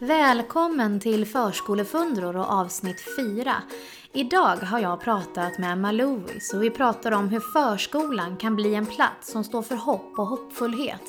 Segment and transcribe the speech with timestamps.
[0.00, 3.54] Välkommen till Förskolefundror och avsnitt 4.
[4.12, 8.74] Idag har jag pratat med Emma Lewis och vi pratar om hur förskolan kan bli
[8.74, 11.02] en plats som står för hopp och hoppfullhet.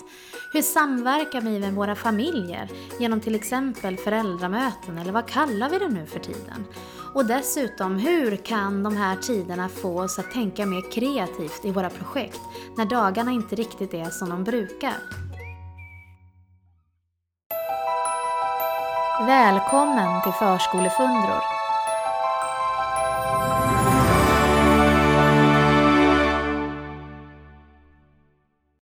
[0.53, 5.89] Hur samverkar vi med våra familjer genom till exempel föräldramöten eller vad kallar vi det
[5.89, 6.65] nu för tiden?
[7.13, 11.89] Och dessutom, hur kan de här tiderna få oss att tänka mer kreativt i våra
[11.89, 12.41] projekt
[12.77, 15.28] när dagarna inte riktigt är som de brukar?
[19.27, 21.41] Välkommen till Förskolefundror!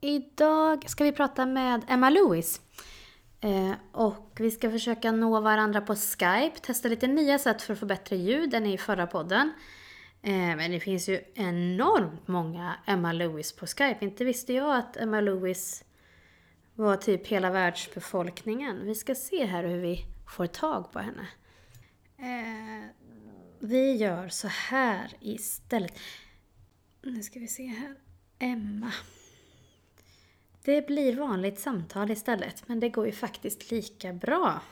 [0.01, 2.61] Idag ska vi prata med Emma Lewis.
[3.41, 7.81] Eh, och vi ska försöka nå varandra på Skype, testa lite nya sätt för att
[7.81, 9.53] få bättre ljud än i förra podden.
[10.23, 13.99] Eh, men det finns ju enormt många Emma Lewis på Skype.
[14.01, 15.85] Inte visste jag att Emma Lewis
[16.75, 18.87] var typ hela världsbefolkningen.
[18.87, 21.29] Vi ska se här hur vi får tag på henne.
[22.19, 22.89] Eh,
[23.59, 25.99] vi gör så här istället.
[27.03, 27.95] Nu ska vi se här.
[28.39, 28.93] Emma.
[30.65, 34.63] Det blir vanligt samtal istället, men det går ju faktiskt lika bra.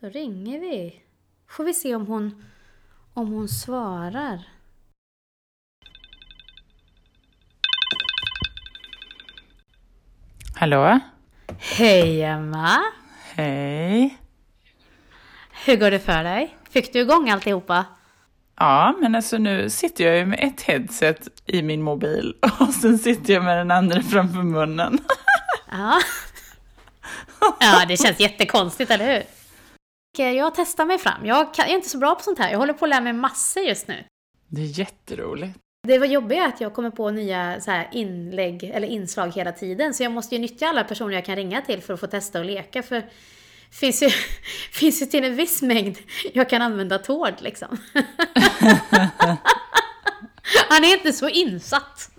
[0.00, 1.02] Då ringer vi.
[1.46, 2.44] Får vi se om hon,
[3.14, 4.48] om hon svarar.
[10.54, 11.00] Hallå?
[11.58, 12.82] Hej Emma!
[13.34, 14.21] Hej.
[15.64, 16.56] Hur går det för dig?
[16.70, 17.84] Fick du igång alltihopa?
[18.56, 22.98] Ja, men alltså nu sitter jag ju med ett headset i min mobil och sen
[22.98, 24.98] sitter jag med den andra framför munnen.
[25.74, 26.00] Ja.
[27.60, 29.22] Ja, det känns jättekonstigt, eller hur?
[30.24, 31.26] Jag testar mig fram.
[31.26, 32.50] Jag, kan, jag är inte så bra på sånt här.
[32.50, 34.04] Jag håller på att lära mig massor just nu.
[34.48, 35.58] Det är jätteroligt.
[35.88, 39.94] Det var jobbiga att jag kommer på nya så här inlägg eller inslag hela tiden.
[39.94, 42.38] Så jag måste ju nyttja alla personer jag kan ringa till för att få testa
[42.38, 42.82] och leka.
[42.82, 43.02] För
[43.72, 44.08] finns ju,
[44.72, 45.98] finns ju till en viss mängd
[46.32, 47.78] jag kan använda Tord liksom.
[50.68, 52.10] Han är inte så insatt.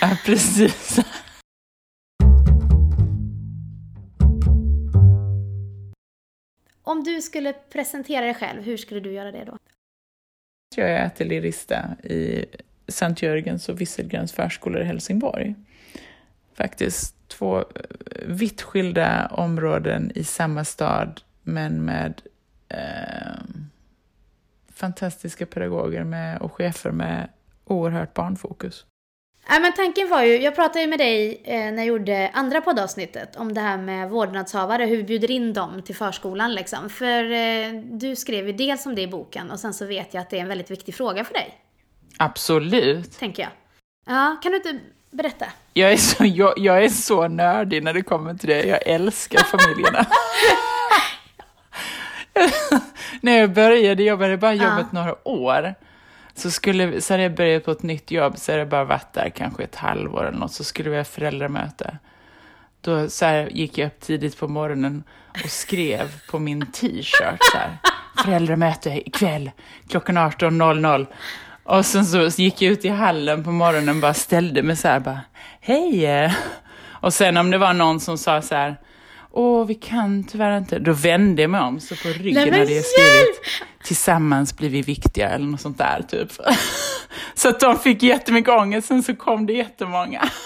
[0.00, 0.98] Ja, precis.
[6.82, 9.58] Om du skulle presentera dig själv, hur skulle du göra det då?
[10.76, 12.44] Jag är ateljerista i
[12.88, 15.54] Sankt Jörgens och Visselgrens förskolor i Helsingborg.
[16.60, 17.64] Faktiskt två eh,
[18.26, 22.22] vitt skilda områden i samma stad, men med
[22.68, 23.40] eh,
[24.74, 27.28] fantastiska pedagoger med, och chefer med
[27.64, 28.86] oerhört barnfokus.
[29.48, 32.60] Ja, men tanken var ju, jag pratade ju med dig eh, när jag gjorde andra
[32.60, 36.90] poddavsnittet om det här med vårdnadshavare, hur vi bjuder in dem till förskolan liksom.
[36.90, 40.20] För eh, du skrev ju dels om det i boken och sen så vet jag
[40.20, 41.60] att det är en väldigt viktig fråga för dig.
[42.18, 43.18] Absolut.
[43.18, 43.52] Tänker jag.
[44.06, 45.46] Ja, kan du inte berätta?
[45.74, 48.62] Jag är, så, jag, jag är så nördig när det kommer till det.
[48.64, 50.06] Jag älskar familjerna.
[53.20, 55.00] när jag började jobba, jag hade bara jobbat Ja.
[55.00, 55.74] några år.
[56.34, 59.12] Så, skulle, så hade jag börjat på ett nytt jobb, så hade jag bara varit
[59.12, 61.98] där kanske ett halvår eller något, så skulle vi ha föräldramöte.
[62.80, 65.04] Då så här, gick jag upp tidigt på morgonen
[65.44, 67.76] och skrev på min t-shirt så här,
[68.24, 69.50] föräldramöte ikväll
[69.88, 71.06] klockan 18.00.
[71.64, 74.88] Och sen så gick jag ut i hallen på morgonen och bara ställde mig så
[74.88, 75.20] här, bara,
[75.60, 76.34] hej!
[77.00, 78.76] Och sen om det var någon som sa så här,
[79.30, 82.72] åh, vi kan tyvärr inte, då vände jag mig om, så på ryggen Nej, hade
[82.72, 83.40] jag skrivit,
[83.84, 86.32] tillsammans blir vi viktiga, eller något sånt där typ.
[87.34, 90.28] Så att de fick jättemycket ångest, sen så kom det jättemånga.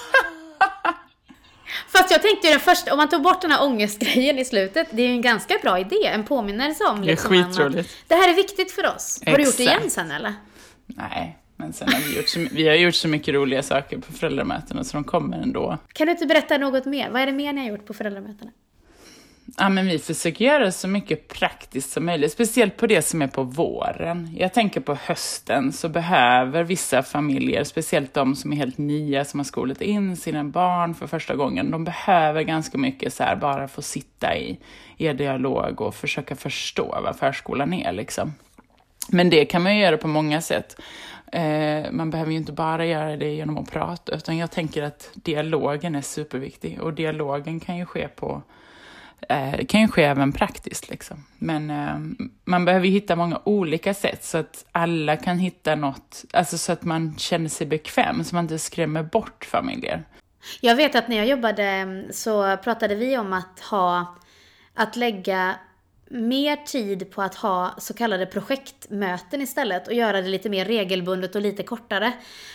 [1.89, 4.89] Fast jag tänkte ju den första, om man tog bort den här ångestgrejen i slutet,
[4.91, 7.47] det är ju en ganska bra idé, en påminnelse om Det är liksom, om att
[7.47, 7.91] skitroligt.
[8.09, 9.21] Det här är viktigt för oss.
[9.27, 9.79] Har du gjort det Exakt.
[9.79, 10.33] igen sen eller?
[10.87, 14.13] Nej, men sen har vi gjort så, vi har gjort så mycket roliga saker på
[14.13, 15.79] föräldramötena så de kommer ändå.
[15.93, 17.11] Kan du inte berätta något mer?
[17.11, 18.51] Vad är det mer ni har gjort på föräldramötena?
[19.59, 23.27] Ja, men vi försöker göra så mycket praktiskt som möjligt, speciellt på det som är
[23.27, 24.31] på våren.
[24.39, 29.41] Jag tänker på hösten så behöver vissa familjer, speciellt de som är helt nya, som
[29.41, 33.69] har skolat in sina barn för första gången, de behöver ganska mycket så här, bara
[33.69, 34.59] få sitta i,
[34.97, 38.33] i dialog och försöka förstå vad förskolan är liksom.
[39.09, 40.81] Men det kan man ju göra på många sätt.
[41.33, 45.11] Eh, man behöver ju inte bara göra det genom att prata, utan jag tänker att
[45.15, 46.81] dialogen är superviktig.
[46.81, 48.43] Och dialogen kan ju ske på
[49.29, 50.91] eh, det kan ju ske även praktiskt.
[50.91, 51.25] Liksom.
[51.39, 56.25] Men eh, man behöver ju hitta många olika sätt så att alla kan hitta något,
[56.33, 60.05] alltså så att man känner sig bekväm, så man inte skrämmer bort familjer.
[60.61, 64.17] Jag vet att när jag jobbade mm, så pratade vi om att ha,
[64.75, 65.55] att lägga
[66.11, 71.35] mer tid på att ha så kallade projektmöten istället och göra det lite mer regelbundet
[71.35, 72.13] och lite kortare.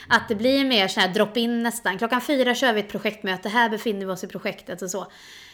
[0.09, 1.97] Att det blir mer så här drop-in nästan.
[1.97, 5.07] Klockan fyra kör vi ett projektmöte, här befinner vi oss i projektet och så.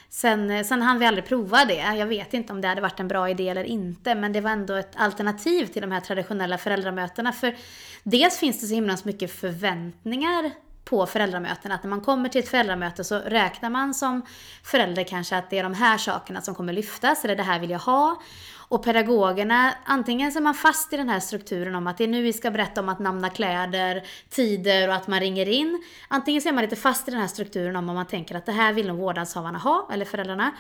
[0.09, 1.95] Sen, sen hann vi aldrig prova det.
[1.97, 4.51] Jag vet inte om det hade varit en bra idé eller inte, men det var
[4.51, 7.31] ändå ett alternativ till de här traditionella föräldramötena.
[7.31, 7.55] För
[8.03, 10.51] dels finns det så himla mycket förväntningar
[10.85, 11.71] på föräldramöten.
[11.71, 14.21] Att när man kommer till ett föräldramöte så räknar man som
[14.63, 17.69] förälder kanske att det är de här sakerna som kommer lyftas, eller det här vill
[17.69, 18.21] jag ha.
[18.67, 22.07] Och pedagogerna, antingen så är man fast i den här strukturen om att det är
[22.07, 25.83] nu vi ska berätta om att namna kläder, tider och att man ringer in.
[26.07, 28.45] Antingen så är man lite fast i den här strukturen om att man tänker att
[28.45, 30.51] det här vill nog vårdnadshavarna ha, eller föräldrarna.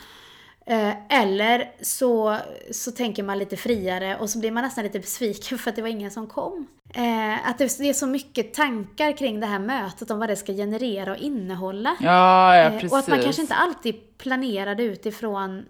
[0.65, 2.37] Eh, eller så,
[2.71, 5.81] så tänker man lite friare och så blir man nästan lite besviken för att det
[5.81, 6.67] var ingen som kom.
[6.93, 10.53] Eh, att det är så mycket tankar kring det här mötet om vad det ska
[10.53, 11.95] generera och innehålla.
[11.99, 12.91] Ja, ja, precis.
[12.91, 15.65] och att man kanske inte alltid planerade utifrån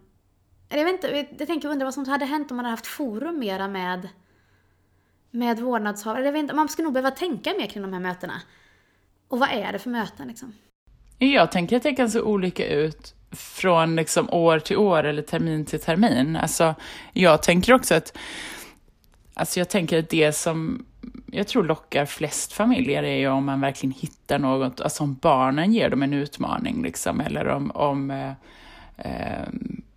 [0.70, 3.40] jag vet inte, jag tänker undra vad som hade hänt om man hade haft forum
[3.40, 4.10] mera med,
[5.32, 6.26] med vårdnadshavare.
[6.26, 8.42] Jag vet inte, man skulle nog behöva tänka mer kring de här mötena.
[9.28, 10.54] Och vad är det för möten liksom?
[11.18, 15.66] Jag tänker att det kan se olika ut från liksom år till år eller termin
[15.66, 16.36] till termin.
[16.36, 16.76] Alltså,
[17.14, 18.18] jag tänker också att,
[19.34, 20.86] alltså jag tänker att det som
[21.32, 25.74] jag tror lockar flest familjer är ju om man verkligen hittar något, alltså om barnen
[25.74, 28.32] ger dem en utmaning liksom, eller om, om eh,
[28.98, 29.48] eh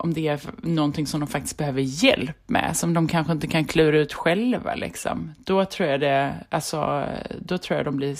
[0.01, 3.65] om det är någonting som de faktiskt behöver hjälp med, som de kanske inte kan
[3.65, 4.75] klura ut själva.
[4.75, 5.33] Liksom.
[5.37, 7.05] Då tror jag det, alltså,
[7.39, 8.17] då tror jag de blir,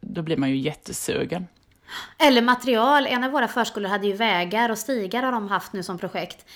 [0.00, 1.46] då blir man ju jättesugen.
[2.18, 3.06] Eller material.
[3.06, 6.46] En av våra förskolor hade ju vägar och stigar har de haft nu som projekt.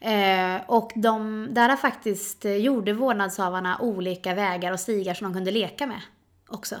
[0.00, 5.34] Eh, och de, där har faktiskt eh, gjorde vårdnadshavarna olika vägar och stigar som de
[5.34, 6.00] kunde leka med
[6.48, 6.76] också.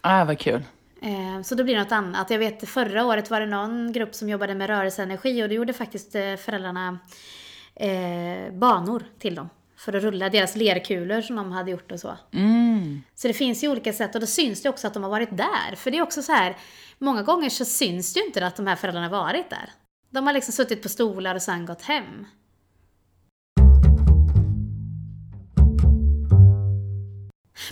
[0.00, 0.62] Ah, vad kul.
[1.02, 2.30] Eh, så då blir det något annat.
[2.30, 5.72] Jag vet förra året var det någon grupp som jobbade med rörelseenergi och då gjorde
[5.72, 6.98] faktiskt eh, föräldrarna
[7.74, 9.50] eh, banor till dem.
[9.76, 12.16] För att rulla deras lerkulor som de hade gjort och så.
[12.32, 13.02] Mm.
[13.14, 15.36] Så det finns ju olika sätt och då syns det också att de har varit
[15.36, 15.76] där.
[15.76, 16.56] För det är också så här,
[17.02, 19.70] många gånger så syns det ju inte att de här föräldrarna varit där.
[20.10, 22.26] De har liksom suttit på stolar och sen gått hem.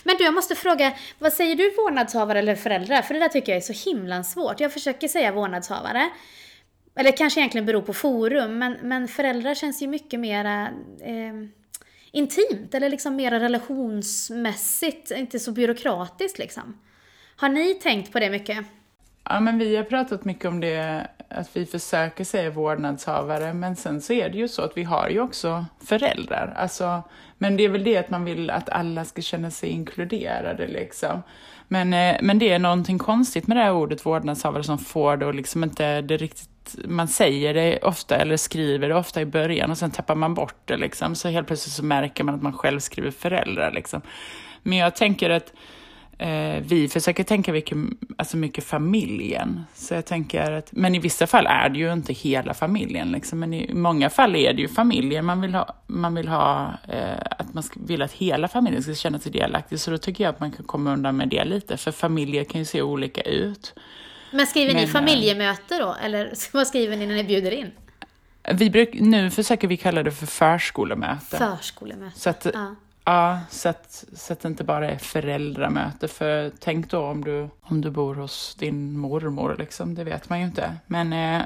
[0.05, 3.03] Men du, jag måste fråga, vad säger du vårdnadshavare eller föräldrar?
[3.03, 4.61] För det där tycker jag är så himla svårt.
[4.61, 6.11] Jag försöker säga vårdnadshavare.
[6.95, 10.63] Eller kanske egentligen beror på forum, men, men föräldrar känns ju mycket mera
[11.01, 11.35] eh,
[12.13, 16.81] intimt, eller liksom mera relationsmässigt, inte så byråkratiskt liksom.
[17.37, 18.67] Har ni tänkt på det mycket?
[19.25, 24.01] Ja, men vi har pratat mycket om det, att vi försöker säga vårdnadshavare, men sen
[24.01, 26.55] så är det ju så att vi har ju också föräldrar.
[26.57, 27.03] Alltså,
[27.39, 31.23] men det är väl det att man vill att alla ska känna sig inkluderade liksom.
[31.69, 35.27] Men, eh, men det är någonting konstigt med det här ordet vårdnadshavare som får det
[35.27, 39.71] och liksom inte det riktigt, man säger det ofta eller skriver det ofta i början
[39.71, 41.15] och sen tappar man bort det liksom.
[41.15, 44.01] Så helt plötsligt så märker man att man själv skriver föräldrar liksom.
[44.63, 45.53] Men jag tänker att
[46.21, 47.79] Eh, vi försöker tänka mycket,
[48.17, 49.65] alltså mycket familjen.
[49.75, 53.13] Så jag tänker att, men i vissa fall är det ju inte hela familjen.
[53.13, 53.39] Liksom.
[53.39, 57.19] Men i många fall är det ju familjen man vill ha, man vill ha eh,
[57.39, 59.81] att man ska, vill att hela familjen ska känna sig delaktig.
[59.81, 62.61] Så då tycker jag att man kan komma undan med det lite, för familjer kan
[62.61, 63.75] ju se olika ut.
[64.33, 67.71] Men skriver men, ni familjemöte då, eller vad skriver ni när ni bjuder in?
[68.55, 71.37] Vi bruk, nu försöker vi kalla det för förskolemöte.
[71.37, 72.75] Förskolemöte, så att, ja.
[73.05, 76.09] Ja, att det inte bara föräldramöte.
[76.09, 80.41] För tänk då om du, om du bor hos din mormor, liksom, det vet man
[80.41, 80.77] ju inte.
[80.87, 81.43] Men, eh,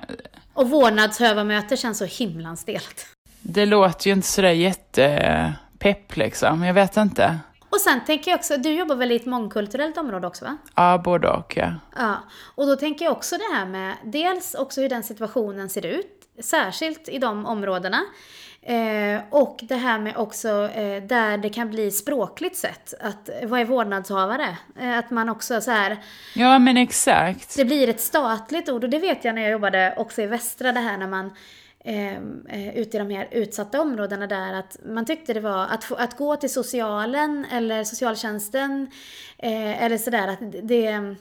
[0.54, 3.06] och vårdnadshövarmöte känns så himlans stelt.
[3.40, 7.38] Det låter ju inte sådär jättepepp liksom, jag vet inte.
[7.74, 10.56] Och sen tänker jag också, du jobbar väl i ett mångkulturellt område också va?
[10.74, 11.74] Ja, både och ja.
[11.96, 12.16] Ja,
[12.54, 16.28] och då tänker jag också det här med dels också hur den situationen ser ut,
[16.42, 18.00] särskilt i de områdena.
[18.66, 23.60] Eh, och det här med också eh, där det kan bli språkligt sett, att vad
[23.60, 24.56] är vårdnadshavare?
[24.80, 25.96] Eh, att man också så här...
[26.34, 27.56] Ja men exakt.
[27.56, 30.72] Det blir ett statligt ord och det vet jag när jag jobbade också i västra,
[30.72, 31.30] det här när man
[31.84, 35.84] eh, eh ute i de här utsatta områdena där att man tyckte det var att,
[35.84, 38.90] få, att gå till socialen eller socialtjänsten
[39.38, 41.16] eh, eller sådär att det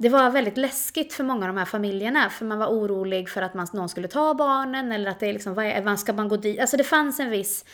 [0.00, 3.42] det var väldigt läskigt för många av de här familjerna för man var orolig för
[3.42, 6.28] att man, någon skulle ta barnen eller att det är liksom, vad är, ska man
[6.28, 6.60] gå dit?
[6.60, 7.64] Alltså det fanns en viss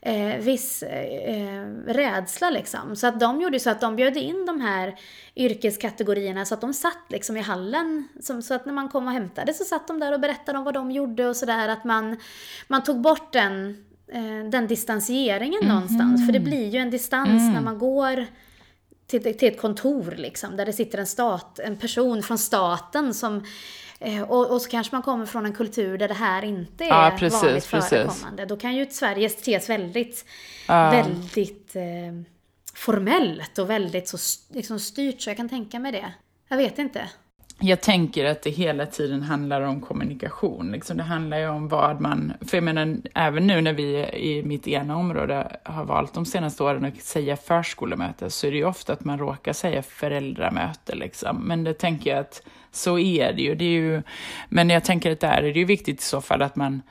[0.00, 2.96] eh, viss eh, rädsla liksom.
[2.96, 4.94] Så att de gjorde så att de bjöd in de här
[5.36, 8.08] yrkeskategorierna så att de satt liksom i hallen.
[8.20, 10.64] Som, så att när man kom och hämtade så satt de där och berättade om
[10.64, 11.68] vad de gjorde och sådär.
[11.68, 12.16] Att man,
[12.68, 15.74] man tog bort den, eh, den distansieringen mm -hmm.
[15.74, 16.26] någonstans.
[16.26, 17.52] För det blir ju en distans mm.
[17.52, 18.26] när man går
[19.20, 23.44] till, till ett kontor liksom, där det sitter en, stat, en person från staten som
[24.00, 26.88] eh, och, och, så kanske man kommer från en kultur där det här inte är
[26.88, 28.36] ja, precis, vanligt förekommande.
[28.36, 28.48] Precis.
[28.48, 30.24] Då kan ju Sverige ses väldigt,
[30.68, 30.90] ja.
[30.90, 31.82] väldigt eh,
[32.74, 34.18] formellt och väldigt så
[34.54, 36.12] liksom styrt, så jag kan tänka mig det.
[36.48, 37.08] Jag vet inte
[37.64, 40.72] jag tänker att det hela tiden handlar om kommunikation.
[40.72, 42.32] Liksom det handlar ju om vad man...
[42.40, 46.62] För jag menar, även nu när vi i mitt ena område har valt de senaste
[46.62, 50.94] åren att säga förskolemöte, så är det ju ofta att man råkar säga föräldramöte.
[50.94, 51.36] Liksom.
[51.36, 53.54] Men det tänker jag att så är det ju.
[53.54, 54.02] Det är ju
[54.48, 56.82] men jag tänker att där är det ju viktigt i så fall att man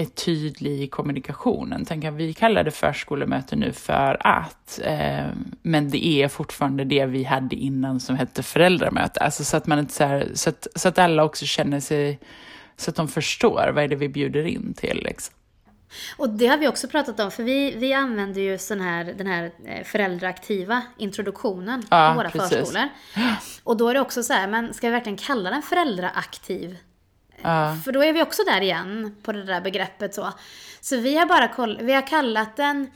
[0.00, 1.84] är tydlig i kommunikationen.
[1.84, 5.26] Tänk att vi kallar det förskolemöte nu för att, eh,
[5.62, 9.20] men det är fortfarande det vi hade innan som hette föräldramöte.
[9.20, 12.18] Alltså så att, man inte så, här, så, att, så att alla också känner sig,
[12.76, 15.02] så att de förstår vad är det vi bjuder in till.
[15.04, 15.34] Liksom.
[16.16, 19.26] Och det har vi också pratat om, för vi, vi använder ju sån här, den
[19.26, 22.58] här eh, föräldraaktiva introduktionen ja, på våra precis.
[22.58, 22.88] förskolor.
[23.64, 26.76] Och då är det också så här, men ska vi verkligen kalla den föräldraaktiv
[27.44, 27.82] Uh.
[27.82, 30.32] För då är vi också där igen, på det där begreppet så.
[30.80, 32.90] Så vi har bara koll, vi har kallat den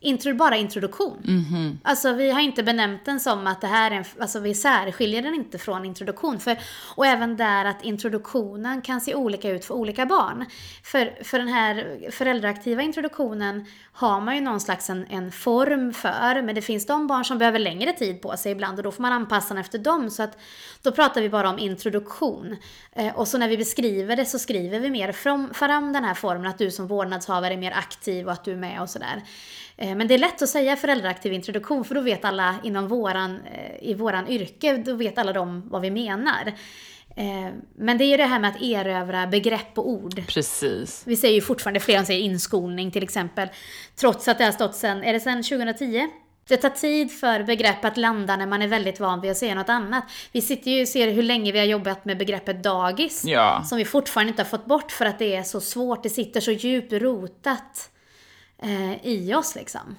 [0.00, 1.22] intro, bara introduktion.
[1.26, 1.78] Mm -hmm.
[1.82, 5.22] Alltså vi har inte benämnt den som att det här är en, alltså vi särskiljer
[5.22, 6.40] den inte från introduktion.
[6.40, 6.58] För,
[6.94, 10.44] och även där att introduktionen kan se olika ut för olika barn.
[10.82, 16.42] För, för den här föräldraaktiva introduktionen har man ju någon slags en, en form för,
[16.42, 19.02] men det finns de barn som behöver längre tid på sig ibland och då får
[19.02, 20.10] man anpassa den efter dem.
[20.10, 20.38] Så att
[20.82, 22.56] då pratar vi bara om introduktion.
[22.92, 26.14] Eh, och så när vi beskriver det så skriver vi mer fram, fram den här
[26.14, 29.22] formen att du som vårdnadshavare är mer aktiv och att du är med och sådär.
[29.76, 33.40] Eh, men det är lätt att säga föräldraaktiv introduktion för då vet alla inom våran,
[33.52, 36.52] eh, i våran yrke, då vet alla de vad vi menar.
[37.16, 40.26] Eh, men det är ju det här med att erövra begrepp och ord.
[40.26, 41.02] Precis.
[41.06, 43.48] Vi säger ju fortfarande fler säger inskolning till exempel.
[43.96, 46.08] Trots att det har stått sen, är det sen 2010?
[46.48, 49.54] Det tar tid för begrepp att landa när man är väldigt van vid att säga
[49.54, 50.04] något annat.
[50.32, 53.24] Vi sitter ju och ser hur länge vi har jobbat med begreppet dagis.
[53.24, 53.64] Ja.
[53.64, 56.40] Som vi fortfarande inte har fått bort för att det är så svårt, det sitter
[56.40, 57.90] så djupt rotat
[58.62, 59.96] eh, i oss liksom.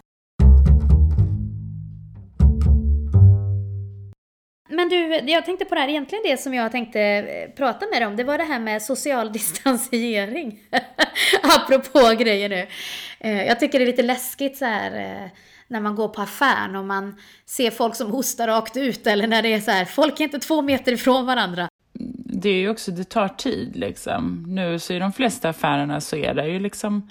[4.69, 8.01] Men du, jag tänkte på det här, egentligen det som jag tänkte eh, prata med
[8.01, 10.59] dig om, det var det här med social distansiering.
[11.43, 12.67] Apropå grejer nu.
[13.19, 15.29] Eh, jag tycker det är lite läskigt så här eh,
[15.67, 19.41] när man går på affären och man ser folk som hostar rakt ut eller när
[19.41, 21.67] det är så här, folk är inte två meter ifrån varandra.
[22.25, 24.45] Det är ju också, det tar tid liksom.
[24.47, 27.09] Nu så i de flesta affärerna så är det ju liksom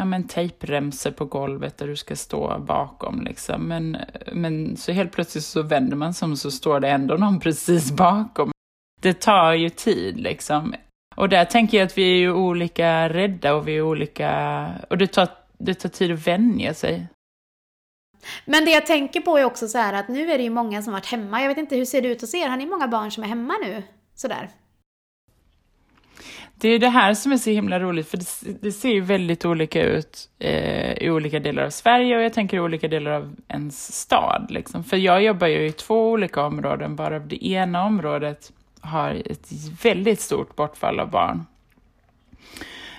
[0.00, 3.22] ja, men tejpremsor på golvet där du ska stå bakom.
[3.22, 3.68] Liksom.
[3.68, 3.96] Men,
[4.32, 7.92] men så helt plötsligt så vänder man sig om så står det ändå någon precis
[7.92, 8.52] bakom.
[9.00, 10.74] Det tar ju tid liksom.
[11.16, 14.70] Och där tänker jag att vi är ju olika rädda och vi är olika...
[14.90, 15.28] Och det tar,
[15.58, 17.06] det tar tid att vänja sig.
[18.44, 20.82] Men det jag tänker på är också så här att nu är det ju många
[20.82, 21.40] som varit hemma.
[21.40, 22.48] Jag vet inte, hur ser det ut hos er?
[22.48, 23.82] Har ni många barn som är hemma nu?
[24.14, 24.50] Sådär.
[26.60, 29.44] Det är det här som är så himla roligt, för det, det ser ju väldigt
[29.44, 33.36] olika ut eh, i olika delar av Sverige och jag tänker i olika delar av
[33.48, 34.46] ens stad.
[34.50, 34.84] Liksom.
[34.84, 39.52] För jag jobbar ju i två olika områden, bara det ena området har ett
[39.82, 41.46] väldigt stort bortfall av barn.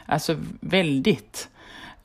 [0.06, 1.50] Alltså väldigt.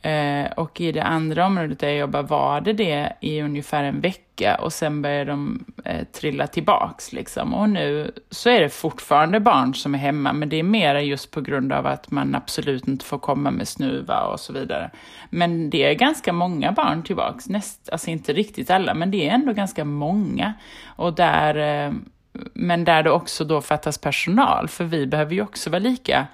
[0.06, 4.00] Eh, och i det andra området där jag jobbar var det det i ungefär en
[4.00, 7.12] vecka och sen började de eh, trilla tillbaks.
[7.12, 7.54] Liksom.
[7.54, 11.30] Och nu så är det fortfarande barn som är hemma, men det är mer just
[11.30, 14.90] på grund av att man absolut inte får komma med snuva och så vidare.
[15.30, 19.34] Men det är ganska många barn tillbaks, Näst, alltså inte riktigt alla, men det är
[19.34, 20.54] ändå ganska många.
[20.86, 21.92] Och där, eh,
[22.54, 26.26] men där det också då fattas personal, för vi behöver ju också vara lika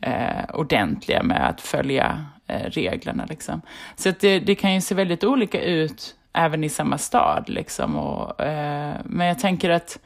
[0.00, 3.26] eh, ordentliga med att följa Eh, reglerna.
[3.28, 3.62] Liksom.
[3.96, 7.44] Så det, det, kan ju se väldigt olika ut även i samma stad.
[7.48, 9.98] Liksom, och, eh, men jag tänker att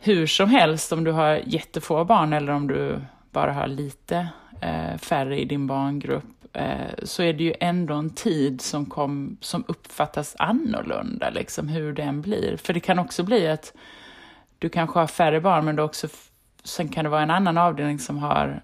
[0.00, 4.28] hur som helst, om du har jättefå barn eller om du bara har lite
[4.60, 9.36] eh, färre i din barngrupp, eh, så är det ju ändå en tid som, kom,
[9.40, 12.56] som uppfattas annorlunda, liksom, hur den blir.
[12.56, 13.72] För det kan också bli att
[14.58, 16.08] du kanske har färre barn, men du också
[16.64, 18.62] sen kan det vara en annan avdelning som har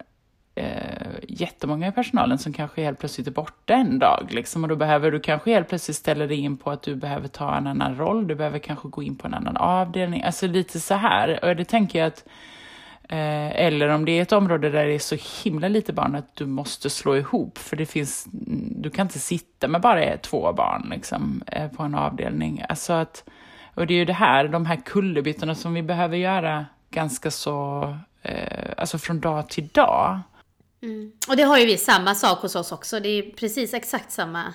[0.55, 4.29] eh, jättemånga i personalen som kanske helt plötsligt är borta en dag.
[4.31, 7.29] Liksom, och då behöver du kanske helt plötsligt ställa dig in på att du behöver
[7.29, 10.23] ta en annan roll, du behöver kanske gå in på en annan avdelning.
[10.23, 11.45] Alltså lite så här.
[11.45, 12.25] Och det tänker jag att
[13.09, 16.37] eh, eller om det är ett område där det är så himla lite barn att
[16.37, 18.27] du måste slå ihop, för det finns,
[18.77, 22.65] du kan inte sitta med bara två barn liksom, eh, på en avdelning.
[22.69, 23.25] Alltså att,
[23.75, 27.83] och det är ju det här, de här kullerbyttorna som vi behöver göra ganska så,
[28.23, 30.21] eh, alltså från dag till dag.
[30.83, 31.13] Mm.
[31.29, 33.01] Och det har ju vi samma sak hos oss också.
[33.01, 34.55] Det är precis exakt samma.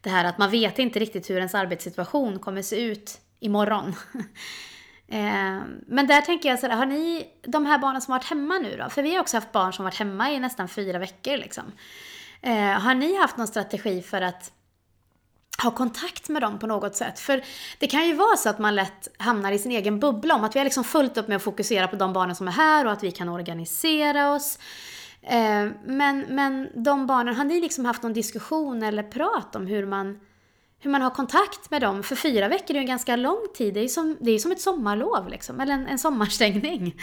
[0.00, 3.88] Det här att man vet inte riktigt hur ens arbetssituation kommer se ut imorgon.
[5.08, 8.58] eh, men där tänker jag så här, har ni de här barnen som varit hemma
[8.58, 8.90] nu då?
[8.90, 11.64] För vi har också haft barn som varit hemma i nästan fyra veckor liksom.
[12.42, 14.52] Eh, har ni haft någon strategi för att
[15.62, 17.20] ha kontakt med dem på något sätt.
[17.20, 17.44] För
[17.78, 20.54] det kan ju vara så att man lätt hamnar i sin egen bubbla om att
[20.54, 22.92] vi har liksom fullt upp med att fokusera på de barnen som är här och
[22.92, 24.58] att vi kan organisera oss.
[25.28, 29.86] Eh, men, men de barnen, har ni liksom haft någon diskussion eller prat om hur
[29.86, 30.20] man,
[30.80, 32.02] hur man har kontakt med dem?
[32.02, 33.74] För fyra veckor är ju en ganska lång tid.
[33.74, 36.94] Det är ju som, det är som ett sommarlov, liksom, eller en, en sommarstängning.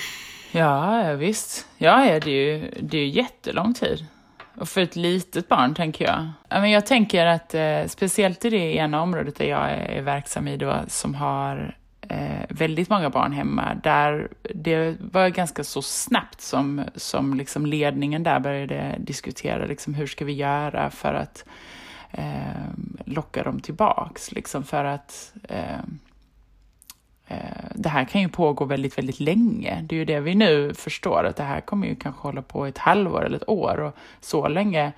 [0.51, 1.68] Ja, visst.
[1.77, 4.06] Ja, det är ju det är jättelång tid.
[4.56, 6.70] Och för ett litet barn, tänker jag.
[6.70, 10.75] jag tänker att eh, speciellt i det ena området där jag är verksam i då,
[10.88, 11.77] som har
[12.10, 18.24] eh, väldigt många barn hemma, där det var ganska så snabbt som, som liksom ledningen
[18.24, 21.45] där började diskutera liksom, hur ska vi göra för att
[22.12, 25.79] eh, locka dem tillbaks, liksom för att eh,
[27.27, 29.81] eh, det här kan ju pågå väldigt, väldigt länge.
[29.83, 32.65] Det är ju det vi nu förstår, att det här kommer ju kanske hålla på
[32.65, 34.91] ett halvår eller ett år och så länge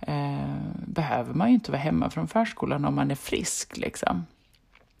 [0.00, 0.56] eh,
[0.86, 3.76] behöver man ju inte vara hemma från förskolan om man är frisk.
[3.76, 4.26] Liksom.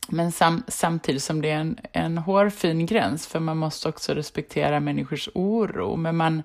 [0.08, 4.80] Men sam, samtidigt som det är en, en hårfin gräns, för man måste också respektera
[4.80, 5.96] människors oro.
[5.96, 6.42] Men man,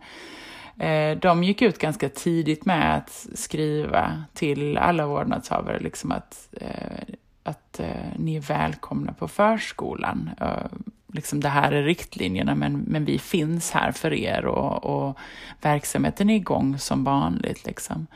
[0.78, 7.16] eh, de gick ut ganska tidigt med att skriva till alla vårdnadshavare liksom att, eh,
[7.44, 10.30] att eh, ni är välkomna på förskolan.
[10.42, 10.78] Eh,
[11.14, 15.18] Liksom det här är riktlinjerna, men, men vi finns här för er och, och
[15.62, 17.66] verksamheten är igång som vanligt.
[17.66, 18.08] Liksom.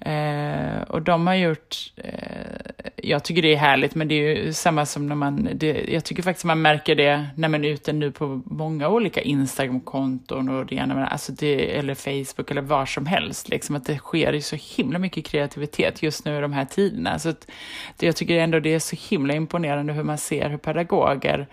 [0.00, 4.52] Eh, och de har gjort, eh, jag tycker det är härligt, men det är ju
[4.52, 7.92] samma som när man, det, jag tycker faktiskt man märker det när man är ute
[7.92, 13.06] nu på många olika Instagram-konton och det ena, alltså det, eller Facebook eller var som
[13.06, 16.64] helst, liksom, att det sker ju så himla mycket kreativitet just nu i de här
[16.64, 17.18] tiderna.
[17.18, 17.50] Så att,
[17.96, 21.46] det, jag tycker ändå det är så himla imponerande hur man ser hur pedagoger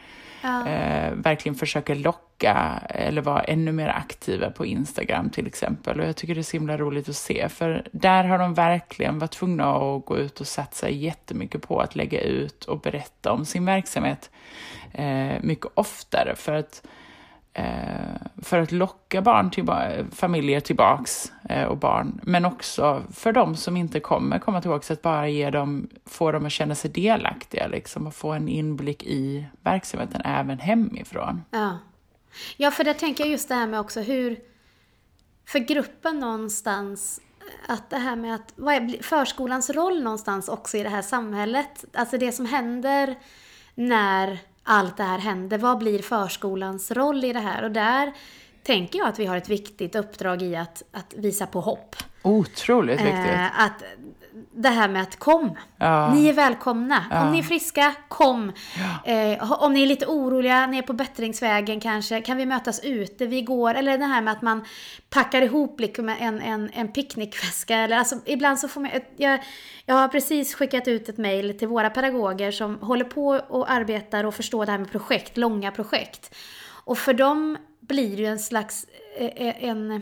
[0.45, 0.67] ja.
[0.67, 5.99] eh, verkligen försöker locka eller vara ännu mer aktiva på Instagram till exempel.
[5.99, 9.19] Och jag tycker det är så himla roligt att se, för där har de verkligen
[9.19, 13.45] varit tvungna att gå ut och satsa jättemycket på att lägga ut och berätta om
[13.45, 14.29] sin verksamhet
[14.93, 16.35] eh, mycket oftare.
[16.35, 16.87] För att
[17.57, 19.65] Eh, för att locka barn till,
[20.11, 25.01] familjer tillbaks eh, och barn, men också för de som inte kommer komma tillbaks, att
[25.01, 29.45] bara ge dem, få dem att känna sig delaktiga liksom, och få en inblick i
[29.61, 31.43] verksamheten även hemifrån.
[31.51, 31.77] Ja,
[32.57, 34.39] ja för det tänker jag just det här med också hur,
[35.45, 37.21] för gruppen någonstans,
[37.67, 41.85] att det här med att, vad är förskolans roll någonstans också i det här samhället?
[41.93, 43.15] Alltså det som händer
[43.75, 45.57] när allt det här händer.
[45.57, 47.63] Vad blir förskolans roll i det här?
[47.63, 48.13] Och där
[48.63, 51.95] tänker jag att vi har ett viktigt uppdrag i att, att visa på hopp.
[52.21, 53.33] Otroligt viktigt.
[53.33, 53.83] Eh, att
[54.55, 55.57] det här med att kom.
[55.77, 56.13] Ja.
[56.13, 57.05] Ni är välkomna.
[57.11, 57.21] Ja.
[57.21, 58.51] Om ni är friska, kom.
[59.05, 59.11] Ja.
[59.11, 63.25] Eh, om ni är lite oroliga, ni är på bättringsvägen kanske, kan vi mötas ute?
[63.25, 63.73] Vi går.
[63.73, 64.65] Eller det här med att man
[65.09, 67.77] packar ihop liksom en, en, en picknickväska.
[67.77, 68.91] Eller, alltså, ibland så får man...
[69.17, 69.39] Jag,
[69.85, 74.23] jag har precis skickat ut ett mejl till våra pedagoger som håller på och arbetar
[74.23, 76.35] och förstår det här med projekt, långa projekt.
[76.85, 78.85] Och för dem blir det ju en slags...
[79.17, 80.01] Eh, eh, en,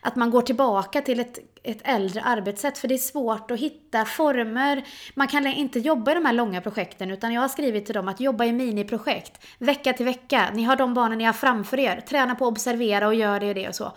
[0.00, 1.38] att man går tillbaka till ett,
[1.70, 2.78] ett äldre arbetssätt.
[2.78, 4.84] För det är svårt att hitta former.
[5.14, 8.08] Man kan inte jobba i de här långa projekten utan jag har skrivit till dem
[8.08, 9.44] att jobba i miniprojekt.
[9.58, 10.50] Vecka till vecka.
[10.54, 12.00] Ni har de barnen ni har framför er.
[12.00, 13.92] Träna på att observera och gör det och det och så.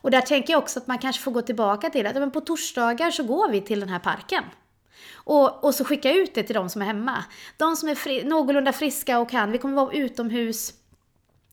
[0.00, 2.40] Och där tänker jag också att man kanske får gå tillbaka till att men på
[2.40, 4.44] torsdagar så går vi till den här parken.
[5.14, 7.24] Och, och så skicka ut det till de som är hemma.
[7.56, 10.72] De som är fri, någorlunda friska och kan, vi kommer vara utomhus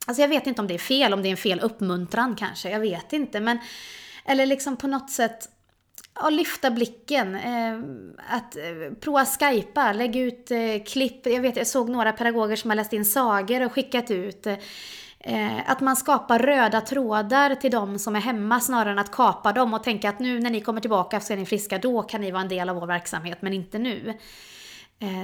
[0.07, 2.69] Alltså jag vet inte om det är fel, om det är en fel uppmuntran kanske,
[2.69, 3.39] jag vet inte.
[3.39, 3.59] Men,
[4.25, 5.49] eller liksom på något sätt
[6.19, 7.35] ja, lyfta blicken.
[7.35, 7.77] Eh,
[8.29, 11.25] att eh, prova skypa, lägga ut eh, klipp.
[11.25, 14.47] Jag vet, jag såg några pedagoger som har läst in sagor och skickat ut.
[15.65, 19.73] Att man skapar röda trådar till de som är hemma snarare än att kapa dem
[19.73, 22.31] och tänka att nu när ni kommer tillbaka så är ni friska, då kan ni
[22.31, 24.13] vara en del av vår verksamhet, men inte nu.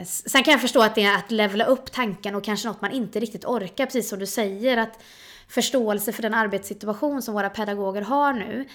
[0.06, 2.92] Sen kan jag förstå att det är att levla upp tanken och kanske något man
[2.92, 5.04] inte riktigt orkar, precis som du säger, att
[5.48, 8.68] förståelse för den arbetssituation som våra pedagoger har nu.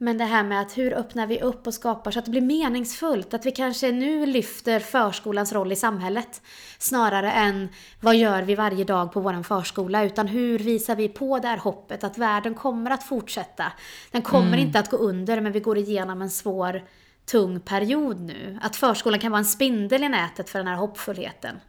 [0.00, 2.40] Men det här med att hur öppnar vi upp och skapar så att det blir
[2.40, 3.34] meningsfullt?
[3.34, 6.42] Att vi kanske nu lyfter förskolans roll i samhället
[6.78, 7.68] snarare än
[8.00, 10.04] vad gör vi varje dag på vår förskola?
[10.04, 13.72] Utan hur visar vi på det här hoppet att världen kommer att fortsätta?
[14.10, 14.60] Den kommer mm.
[14.60, 16.82] inte att gå under men vi går igenom en svår
[17.26, 18.58] tung period nu.
[18.62, 21.60] Att förskolan kan vara en spindel i nätet för den här hoppfullheten.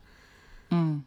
[0.72, 1.04] Mm.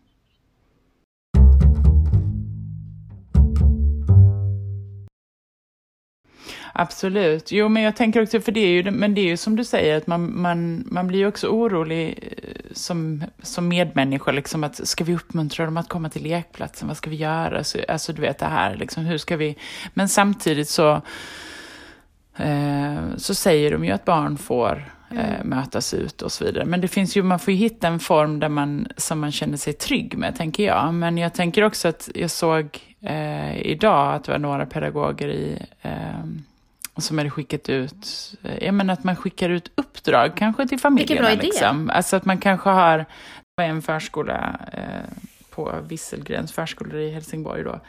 [6.72, 7.52] Absolut.
[7.52, 9.64] Jo, men jag tänker också, för det är ju, men det är ju som du
[9.64, 14.88] säger, att man, man, man blir ju också orolig eh, som, som medmänniska, liksom att
[14.88, 17.64] ska vi uppmuntra dem att komma till lekplatsen, vad ska vi göra?
[17.64, 19.56] Så, alltså du vet det här, liksom, hur ska vi,
[19.94, 21.00] men samtidigt så,
[22.36, 25.48] eh, så säger de ju att barn får mm.
[25.48, 26.64] mötas ut och så vidare.
[26.64, 29.56] Men det finns ju, man får ju hitta en form där man, som man känner
[29.56, 30.94] sig trygg med, tänker jag.
[30.94, 35.58] Men jag tänker också att jag såg eh, idag att det var några pedagoger i
[35.82, 36.24] eh,
[36.96, 41.08] som hade skickat ut, eh, jag menar att man skickar ut uppdrag kanske till familjerna.
[41.08, 41.42] Vilken bra idé.
[41.42, 41.90] Liksom.
[41.90, 43.06] Alltså att man kanske har,
[43.60, 45.14] en förskola eh,
[45.50, 47.80] på Visselgrens förskolor i Helsingborg då,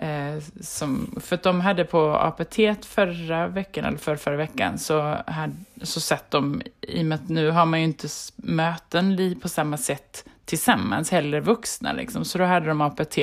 [0.00, 5.16] Eh, som, för att de hade på APT förra veckan, eller för förra veckan, så,
[5.26, 9.48] hade, så satt de, i och med att nu har man ju inte möten på
[9.48, 13.18] samma sätt tillsammans, heller vuxna liksom, så då hade de APT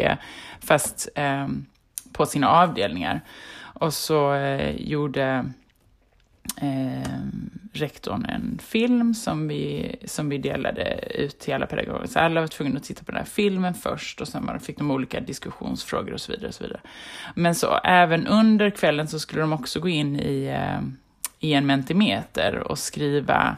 [0.59, 1.47] fast eh,
[2.11, 3.21] på sina avdelningar.
[3.79, 5.51] Och så eh, gjorde
[6.61, 7.11] eh,
[7.73, 12.07] rektorn en film som vi, som vi delade ut till alla pedagoger.
[12.07, 14.91] Så alla var tvungna att titta på den här filmen först och sen fick de
[14.91, 16.47] olika diskussionsfrågor och så vidare.
[16.47, 16.81] Och så vidare.
[17.35, 20.79] Men så även under kvällen så skulle de också gå in i, eh,
[21.39, 23.57] i en mentimeter och skriva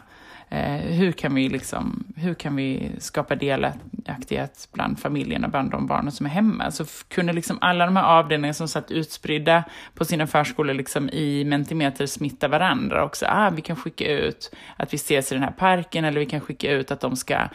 [0.52, 6.12] Eh, hur, kan vi liksom, hur kan vi skapa delaktighet bland familjerna, bland de barnen
[6.12, 6.64] som är hemma?
[6.64, 11.10] Alltså, Så kunde liksom alla de här avdelningarna som satt utspridda på sina förskolor liksom
[11.10, 13.26] i Mentimeter smitta varandra också.
[13.28, 16.40] Ah, vi kan skicka ut att vi ses i den här parken eller vi kan
[16.40, 17.48] skicka ut att de ska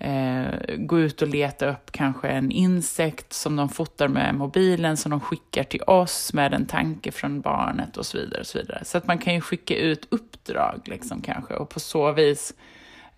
[0.00, 5.10] eh, gå ut och leta upp kanske en insekt som de fotar med mobilen som
[5.10, 8.40] de skickar till oss med en tanke från barnet och så vidare.
[8.40, 8.84] Och så, vidare.
[8.84, 12.54] så att man kan ju skicka ut uppdrag liksom kanske och på så vis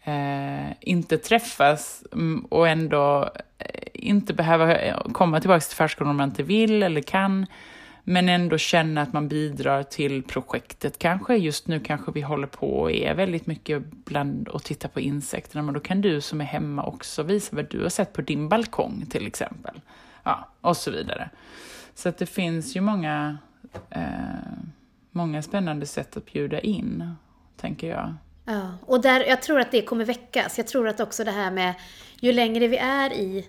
[0.05, 6.17] eh, inte träffas mm, och ändå eh, inte behöva eh, komma tillbaka till förskolan om
[6.17, 7.47] man inte vill eller kan
[8.05, 11.37] men ändå känna att man bidrar till projektet kanske.
[11.37, 15.63] Just nu kanske vi håller på och är väldigt mycket bland och tittar på insekterna,
[15.63, 18.49] men då kan du som är hemma också visa vad du har sett på din
[18.49, 19.81] balkong till exempel.
[20.23, 21.31] Ja, och så vidare.
[21.95, 23.39] Så att det finns ju många,
[23.91, 24.03] eh,
[25.11, 27.15] många spännande sätt att bjuda in,
[27.57, 28.15] tänker jag.
[28.45, 30.59] Ja, och där, jag tror att det kommer väckas.
[30.59, 31.75] Jag tror att också det här med,
[32.21, 33.47] ju längre vi är i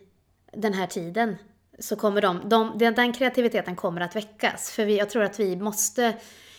[0.54, 1.36] den här tiden,
[1.80, 4.72] så kommer de, de, den kreativiteten kommer att väckas.
[4.72, 6.14] För vi, jag tror att vi måste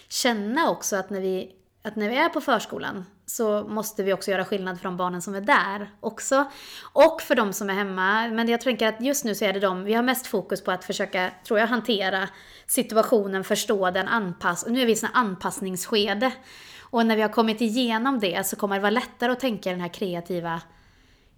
[0.08, 4.30] känna också att när vi, att när vi är på förskolan så måste vi också
[4.30, 6.44] göra skillnad för de barnen som är där också.
[6.92, 8.28] Och för de som är hemma.
[8.28, 10.70] Men jag tänker att just nu så är det de, vi har mest fokus på
[10.70, 12.28] att försöka, tror jag, hantera
[12.66, 14.70] situationen, förstå den, anpassa.
[14.70, 16.32] Nu är vi i en anpassningsskede.
[16.80, 19.80] Och när vi har kommit igenom det så kommer det vara lättare att tänka den
[19.80, 20.60] här kreativa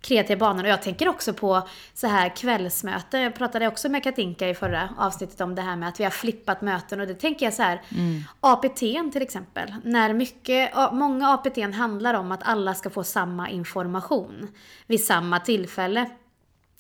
[0.07, 0.65] kreativa banan.
[0.65, 3.23] Och jag tänker också på så här kvällsmöten.
[3.23, 6.11] Jag pratade också med Katinka i förra avsnittet om det här med att vi har
[6.11, 7.01] flippat möten.
[7.01, 8.23] Och det tänker jag så här, mm.
[8.41, 8.79] APT
[9.13, 9.75] till exempel.
[9.85, 14.49] När mycket, många APT handlar om att alla ska få samma information
[14.87, 16.11] vid samma tillfälle.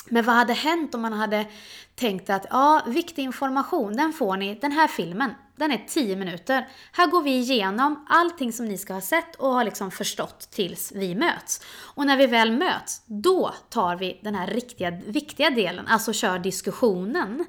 [0.09, 1.47] Men vad hade hänt om man hade
[1.95, 6.69] tänkt att ja, viktig information, den får ni, den här filmen, den är 10 minuter.
[6.92, 10.92] Här går vi igenom allting som ni ska ha sett och har liksom förstått tills
[10.92, 11.61] vi möts.
[11.95, 16.38] Och när vi väl möts, då tar vi den här riktiga, viktiga delen, alltså kör
[16.38, 17.45] diskussionen.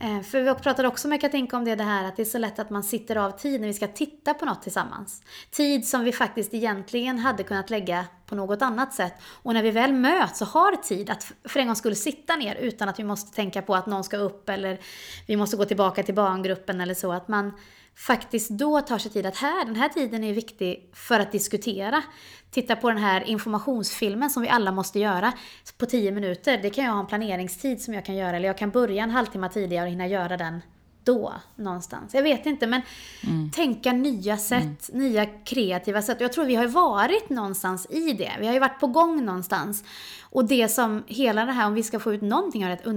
[0.00, 2.38] Eh, för vi pratade också med Katinka om det, det här att det är så
[2.38, 5.22] lätt att man sitter av tid när vi ska titta på något tillsammans.
[5.50, 9.14] Tid som vi faktiskt egentligen hade kunnat lägga på något annat sätt.
[9.22, 12.54] Och när vi väl möts och har tid att för en gång skulle sitta ner
[12.54, 14.80] utan att vi måste tänka på att någon ska upp eller
[15.26, 17.12] vi måste gå tillbaka till barngruppen eller så.
[17.12, 17.52] Att man
[17.96, 22.02] faktiskt då tar sig tid att här, den här tiden är viktig för att diskutera.
[22.50, 25.32] Titta på den här informationsfilmen som vi alla måste göra
[25.78, 26.58] på 10 minuter.
[26.62, 29.10] Det kan jag ha en planeringstid som jag kan göra, eller jag kan börja en
[29.10, 30.60] halvtimme tidigare och hinna göra den
[31.04, 32.14] då någonstans.
[32.14, 32.82] Jag vet inte, men
[33.26, 33.50] mm.
[33.50, 35.08] tänka nya sätt, mm.
[35.08, 36.20] nya kreativa sätt.
[36.20, 38.32] Jag tror vi har varit någonstans i det.
[38.40, 39.84] Vi har ju varit på gång någonstans.
[40.22, 42.90] Och det som hela det här, om vi ska få ut någonting av det,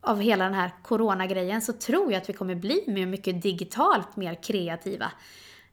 [0.00, 4.42] av hela den här coronagrejen så tror jag att vi kommer bli mycket digitalt mer
[4.42, 5.12] kreativa.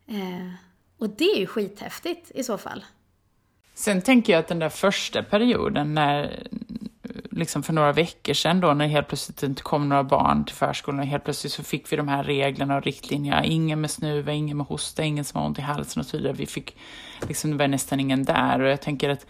[0.07, 0.53] Eh,
[0.97, 2.85] och det är ju skithäftigt i så fall.
[3.73, 6.47] Sen tänker jag att den där första perioden när,
[7.31, 10.99] liksom för några veckor sedan då, när helt plötsligt inte kom några barn till förskolan
[10.99, 13.45] och helt plötsligt så fick vi de här reglerna och riktlinjerna.
[13.45, 16.33] Ingen med snuva, ingen med hosta, ingen som har ont i halsen och så vidare.
[16.33, 16.77] Vi fick,
[17.27, 19.25] liksom, det var nästan ingen där och jag tänker att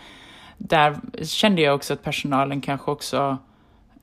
[0.58, 3.38] där kände jag också att personalen kanske också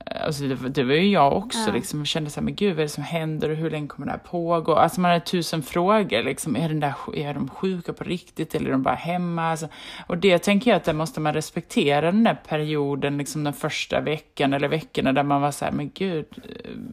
[0.07, 1.73] Alltså det, det var ju jag också, ja.
[1.73, 1.99] liksom.
[1.99, 4.07] jag kände så här, men gud vad är det som händer och hur länge kommer
[4.07, 4.75] det här pågå?
[4.75, 6.57] Alltså man hade tusen frågor, liksom.
[6.57, 9.51] är, den där, är de sjuka på riktigt eller är de bara hemma?
[9.51, 9.69] Alltså,
[10.07, 14.01] och det tänker jag att där måste man respektera den där perioden, liksom den första
[14.01, 16.27] veckan eller veckorna där man var så här, men gud,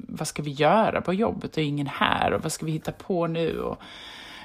[0.08, 1.54] vad ska vi göra på jobbet?
[1.54, 3.60] Det är ingen här och vad ska vi hitta på nu?
[3.60, 3.82] Och,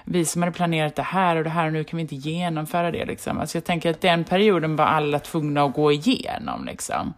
[0.04, 2.90] vi som hade planerat det här och det här och nu kan vi inte genomföra
[2.90, 3.04] det.
[3.04, 3.38] Liksom.
[3.40, 6.64] Alltså jag tänker att den perioden var alla tvungna att gå igenom.
[6.64, 7.14] Liksom.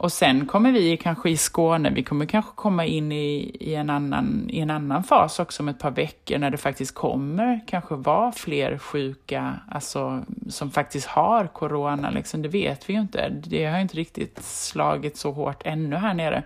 [0.00, 3.90] Och sen kommer vi kanske i Skåne, vi kommer kanske komma in i, i, en
[3.90, 7.94] annan, i en annan fas också om ett par veckor när det faktiskt kommer kanske
[7.94, 12.42] vara fler sjuka, alltså som faktiskt har corona, liksom.
[12.42, 13.28] det vet vi ju inte.
[13.28, 16.42] Det har inte riktigt slagit så hårt ännu här nere.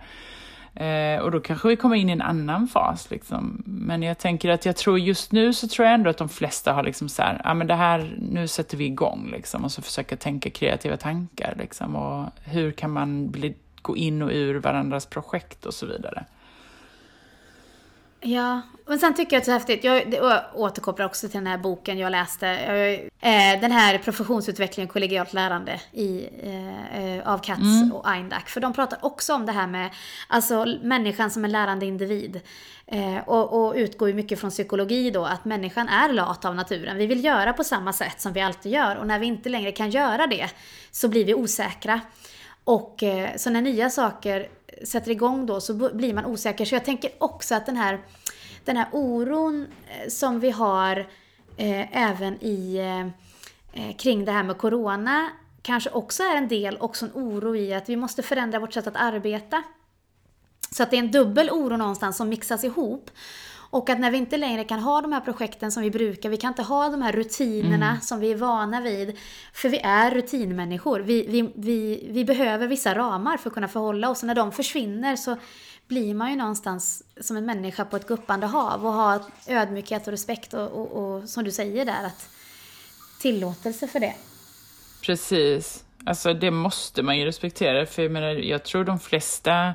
[0.75, 3.11] Eh, och då kanske vi kommer in i en annan fas.
[3.11, 3.63] Liksom.
[3.65, 6.73] Men jag tänker att jag tror just nu så tror jag ändå att de flesta
[6.73, 9.81] har liksom så här, ja men det här, nu sätter vi igång liksom och så
[9.81, 15.05] försöka tänka kreativa tankar liksom och hur kan man bli, gå in och ur varandras
[15.05, 16.25] projekt och så vidare.
[18.25, 19.83] Ja, men sen tycker jag att det är så häftigt.
[19.83, 22.45] Jag, jag återkopplar också till den här boken jag läste.
[22.45, 26.29] Jag, eh, den här professionsutveckling och kollegialt lärande i,
[26.93, 27.93] eh, av Katz mm.
[27.93, 28.49] och Eindak.
[28.49, 29.89] För de pratar också om det här med
[30.27, 32.41] alltså, människan som en lärande individ.
[32.87, 36.97] Eh, och, och utgår ju mycket från psykologi då, att människan är lat av naturen.
[36.97, 38.95] Vi vill göra på samma sätt som vi alltid gör.
[38.95, 40.49] Och när vi inte längre kan göra det
[40.91, 42.01] så blir vi osäkra.
[42.63, 44.47] Och eh, så när nya saker
[44.83, 46.65] sätter igång då så blir man osäker.
[46.65, 48.01] Så jag tänker också att den här,
[48.65, 50.97] den här oron eh, som vi har
[51.57, 53.07] eh, även i, eh,
[53.83, 55.29] eh, kring det här med Corona
[55.61, 58.87] kanske också är en del, också en oro i att vi måste förändra vårt sätt
[58.87, 59.63] att arbeta.
[60.71, 63.11] Så att det är en dubbel oro någonstans som mixas ihop.
[63.73, 66.37] Och att när vi inte längre kan ha de här projekten som vi brukar, vi
[66.37, 68.01] kan inte ha de här rutinerna mm.
[68.01, 69.17] som vi är vana vid.
[69.53, 70.99] För vi är rutinmänniskor.
[70.99, 74.23] Vi, vi, vi, vi behöver vissa ramar för att kunna förhålla oss.
[74.23, 75.37] Och när de försvinner så
[75.87, 80.11] blir man ju någonstans som en människa på ett guppande hav och har ödmjukhet och
[80.11, 82.29] respekt och, och, och som du säger där, att
[83.21, 84.13] tillåtelse för det.
[85.05, 85.83] Precis.
[86.05, 89.73] Alltså det måste man ju respektera, för jag menar, jag tror de flesta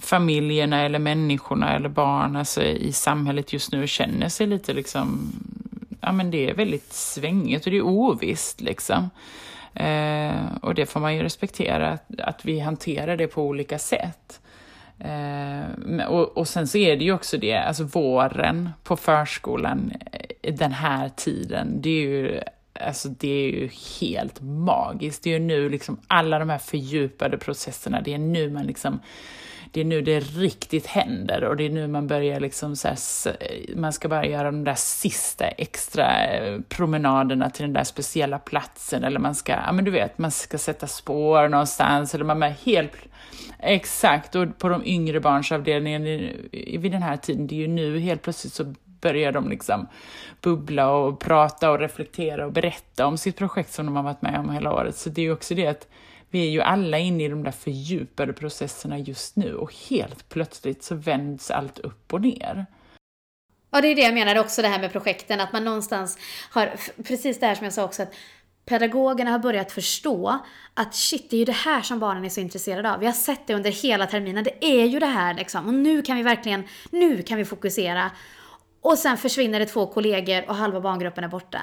[0.00, 5.32] familjerna eller människorna eller barn alltså, i samhället just nu känner sig lite liksom,
[6.00, 9.10] ja men det är väldigt svängigt och det är ovisst liksom.
[9.74, 14.40] Eh, och det får man ju respektera, att, att vi hanterar det på olika sätt.
[14.98, 20.54] Eh, och, och sen så är det ju också det, alltså våren på förskolan, eh,
[20.54, 22.40] den här tiden, det är ju
[22.80, 25.22] Alltså det är ju helt magiskt.
[25.22, 29.00] Det är ju nu liksom alla de här fördjupade processerna, det är nu man liksom
[29.72, 32.96] det är nu det riktigt händer och det är nu man börjar liksom så här,
[33.76, 39.04] man ska bara göra de där sista extra eh, promenaderna till den där speciella platsen
[39.04, 42.54] eller man ska, ja men du vet, man ska sätta spår någonstans eller man är
[42.64, 42.92] helt
[43.58, 46.02] Exakt, och på de yngre barnsavdelningen
[46.78, 49.86] vid den här tiden, det är ju nu helt plötsligt så börjar de liksom
[50.40, 54.40] bubbla och prata och reflektera och berätta om sitt projekt som de har varit med
[54.40, 54.96] om hela året.
[54.96, 55.88] Så det är ju också det att
[56.30, 60.82] vi är ju alla inne i de där fördjupade processerna just nu och helt plötsligt
[60.82, 62.66] så vänds allt upp och ner.
[63.70, 66.18] Ja, det är det jag menar också det här med projekten, att man någonstans
[66.50, 68.14] har, precis det här som jag sa också, att
[68.64, 70.38] pedagogerna har börjat förstå
[70.74, 73.00] att shit, det är ju det här som barnen är så intresserade av.
[73.00, 75.66] Vi har sett det under hela terminen, det är ju det här liksom.
[75.66, 78.10] Och nu kan vi verkligen, nu kan vi fokusera.
[78.80, 81.60] Och sen försvinner det två kollegor och halva barngruppen är borta.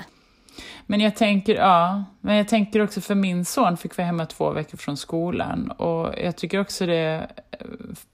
[0.85, 4.51] Men jag tänker, ja, men jag tänker också för min son fick vara hemma två
[4.51, 5.71] veckor från skolan.
[5.71, 7.27] Och jag tycker också det,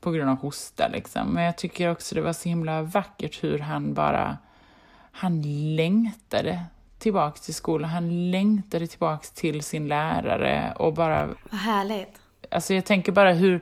[0.01, 3.60] på grund av hosta liksom, men jag tycker också det var så himla vackert hur
[3.60, 4.38] han bara,
[5.12, 5.41] han
[5.75, 6.60] längtade
[6.99, 11.27] tillbaks till skolan, han längtade tillbaks till sin lärare och bara...
[11.51, 12.21] Vad härligt.
[12.51, 13.62] Alltså jag tänker bara hur,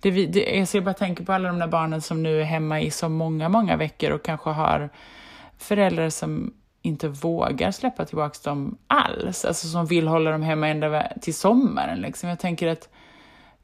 [0.00, 2.80] det, det, jag ser bara tänker på alla de där barnen som nu är hemma
[2.80, 4.90] i så många, många veckor och kanske har
[5.58, 11.12] föräldrar som inte vågar släppa tillbaka dem alls, alltså som vill hålla dem hemma ända
[11.20, 12.00] till sommaren.
[12.00, 12.28] Liksom.
[12.28, 12.88] Jag tänker att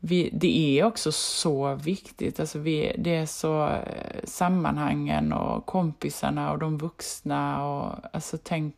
[0.01, 6.53] vi, det är också så viktigt, alltså vi, det är så eh, sammanhangen och kompisarna
[6.53, 8.75] och de vuxna och alltså tänk,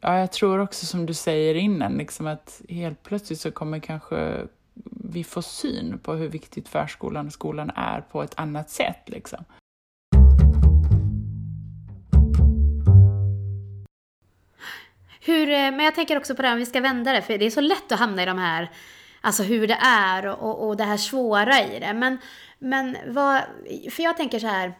[0.00, 4.46] ja jag tror också som du säger innan, liksom att helt plötsligt så kommer kanske
[4.84, 9.02] vi få syn på hur viktigt förskolan och skolan är på ett annat sätt.
[9.06, 9.44] Liksom.
[15.24, 17.38] Hur, eh, men jag tänker också på det här, om vi ska vända det, för
[17.38, 18.70] det är så lätt att hamna i de här,
[19.20, 21.92] alltså hur det är och, och, och det här svåra i det.
[21.92, 22.18] Men,
[22.58, 23.40] men vad,
[23.90, 24.72] för jag tänker så här,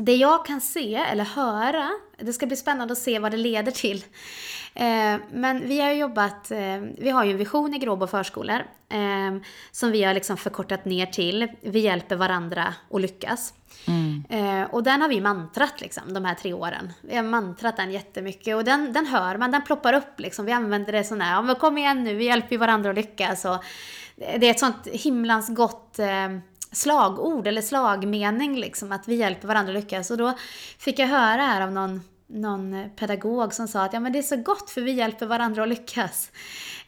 [0.00, 3.72] det jag kan se eller höra, det ska bli spännande att se vad det leder
[3.72, 4.04] till.
[4.74, 8.58] Eh, men vi har jobbat, eh, vi har ju en vision i Gråbo förskolor
[8.88, 13.54] eh, som vi har liksom förkortat ner till Vi hjälper varandra att lyckas.
[13.86, 14.24] Mm.
[14.70, 16.92] Och den har vi mantrat liksom, de här tre åren.
[17.00, 20.46] Vi har mantrat den jättemycket och den, den hör man, den ploppar upp liksom.
[20.46, 23.44] Vi använder det sån här, ja men kom igen nu, vi hjälper varandra att lyckas.
[23.44, 23.64] Och
[24.16, 25.98] det är ett sånt himlans gott
[26.72, 30.10] slagord eller slagmening liksom, att vi hjälper varandra att lyckas.
[30.10, 30.38] Och då
[30.78, 32.00] fick jag höra här av någon
[32.30, 35.62] någon pedagog som sa att ja, men det är så gott för vi hjälper varandra
[35.62, 36.30] att lyckas.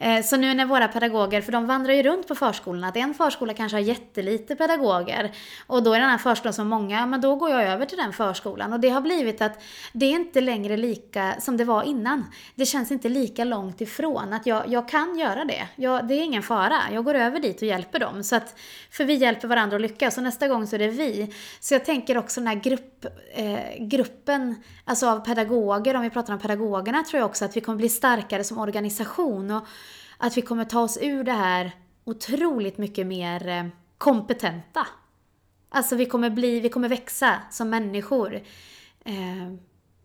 [0.02, 3.14] Eh, så nu när våra pedagoger, för de vandrar ju runt på förskolorna, att en
[3.14, 5.32] förskola kanske har jättelite pedagoger
[5.66, 8.12] och då är den här förskolan så många, men då går jag över till den
[8.12, 12.24] förskolan och det har blivit att det är inte längre lika som det var innan.
[12.54, 15.68] Det känns inte lika långt ifrån att jag, jag kan göra det.
[15.76, 16.78] Jag, det är ingen fara.
[16.92, 18.24] Jag går över dit och hjälper dem.
[18.24, 18.58] Så att,
[18.90, 21.34] för vi hjälper varandra att lyckas och nästa gång så är det vi.
[21.60, 26.32] Så jag tänker också den här grupp, eh, gruppen, alltså av pedagoger, om vi pratar
[26.32, 29.66] om pedagogerna, tror jag också att vi kommer bli starkare som organisation och
[30.20, 31.70] att vi kommer ta oss ur det här
[32.04, 33.64] otroligt mycket mer eh,
[33.98, 34.86] kompetenta.
[35.68, 38.34] Alltså vi kommer bli, vi kommer växa som människor.
[39.04, 39.46] Eh,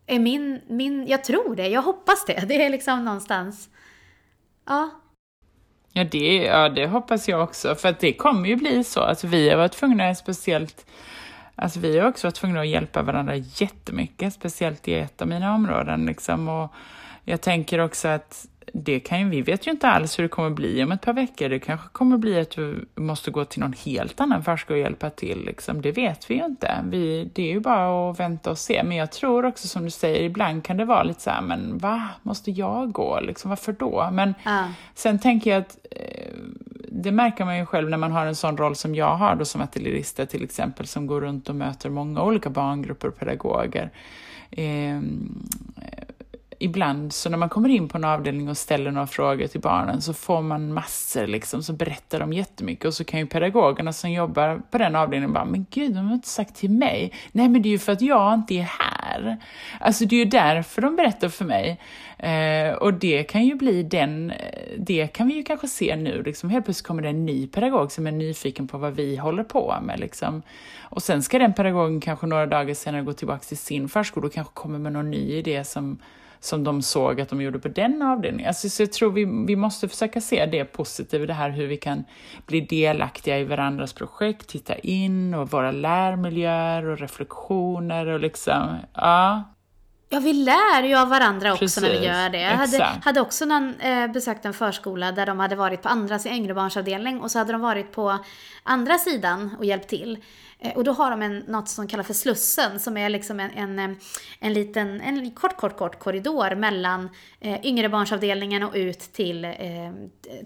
[0.05, 2.45] är min, min, jag tror det, jag hoppas det.
[2.47, 3.69] Det är liksom någonstans,
[4.65, 4.89] ja.
[5.93, 9.01] Ja det, ja, det hoppas jag också, för att det kommer ju bli så.
[9.01, 10.85] Alltså vi har varit tvungna, speciellt
[11.55, 15.55] Alltså vi har också varit tvungna att hjälpa varandra jättemycket, speciellt i ett av mina
[15.55, 16.05] områden.
[16.05, 16.49] Liksom.
[16.49, 16.73] Och
[17.23, 20.49] jag tänker också att det kan ju, vi vet ju inte alls hur det kommer
[20.49, 21.49] bli om ett par veckor.
[21.49, 25.09] Det kanske kommer bli att du måste gå till någon helt annan förskola och hjälpa
[25.09, 25.45] till.
[25.45, 25.81] Liksom.
[25.81, 26.83] Det vet vi ju inte.
[26.89, 28.83] Vi, det är ju bara att vänta och se.
[28.83, 31.77] Men jag tror också som du säger, ibland kan det vara lite så här, men
[31.77, 33.19] va, måste jag gå?
[33.19, 34.09] Liksom, varför då?
[34.11, 34.69] Men uh.
[34.93, 36.33] sen tänker jag att eh,
[36.89, 39.45] det märker man ju själv när man har en sån roll som jag har då
[39.45, 43.91] som ateljerista till exempel, som går runt och möter många olika barngrupper och pedagoger.
[44.51, 45.01] Eh,
[46.65, 50.01] ibland så när man kommer in på en avdelning och ställer några frågor till barnen
[50.01, 54.11] så får man massor, liksom, så berättar de jättemycket och så kan ju pedagogerna som
[54.11, 57.13] jobbar på den avdelningen bara, men gud, de har inte sagt till mig.
[57.31, 59.37] Nej, men det är ju för att jag inte är här.
[59.79, 61.79] Alltså det är ju därför de berättar för mig.
[62.17, 64.37] Eh, och det kan ju bli den, eh,
[64.77, 67.91] det kan vi ju kanske se nu, liksom helt plötsligt kommer det en ny pedagog
[67.91, 69.99] som är nyfiken på vad vi håller på med.
[69.99, 70.41] Liksom.
[70.81, 74.33] Och sen ska den pedagogen kanske några dagar senare gå tillbaka till sin förskola och
[74.33, 75.99] kanske kommer med någon ny idé som
[76.39, 78.47] som de såg att de gjorde på den avdelningen.
[78.47, 81.77] Alltså, så jag tror vi, vi måste försöka se det positiva, det här hur vi
[81.77, 82.03] kan
[82.45, 89.43] bli delaktiga i varandras projekt, titta in och våra lärmiljöer och reflektioner och liksom, ja.
[90.09, 92.41] Ja, vi lär ju av varandra också Precis, när vi gör det.
[92.41, 96.19] Jag hade, hade också någon, eh, besökt en förskola där de hade varit på andra
[96.19, 98.17] sin yngrebarnsavdelning och så hade de varit på
[98.63, 100.23] andra sidan och hjälpt till.
[100.59, 103.51] Eh, och då har de en, något som kallas för Slussen som är liksom en,
[103.51, 103.97] en, eh,
[104.39, 109.51] en liten, en kort, kort, kort korridor mellan eh, yngrebarnsavdelningen och ut till eh,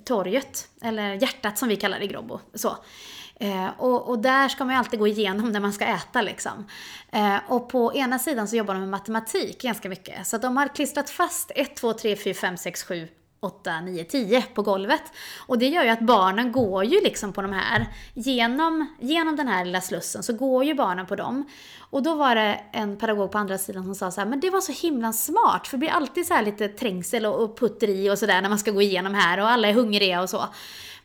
[0.05, 2.39] torget, eller hjärtat som vi kallar det i Grobbo.
[2.53, 2.77] Så.
[3.41, 6.67] Eh, och, och, där ska man ju alltid gå igenom när man ska äta liksom.
[7.11, 10.27] Eh, och på ena sidan så jobbar de med matematik ganska mycket.
[10.27, 13.07] Så de har klistrat fast 1, 2, 3, 4, 5, 6, 7,
[13.41, 15.01] 8, 9, 10 på golvet.
[15.47, 19.47] Och det gör ju att barnen går ju liksom på de här, genom, genom den
[19.47, 21.45] här lilla slussen så går ju barnen på dem.
[21.79, 24.49] Och då var det en pedagog på andra sidan som sa så här, men det
[24.49, 28.09] var så himla smart, för det blir alltid så här lite trängsel och, och putteri
[28.09, 30.45] och sådär när man ska gå igenom här och alla är hungriga och så.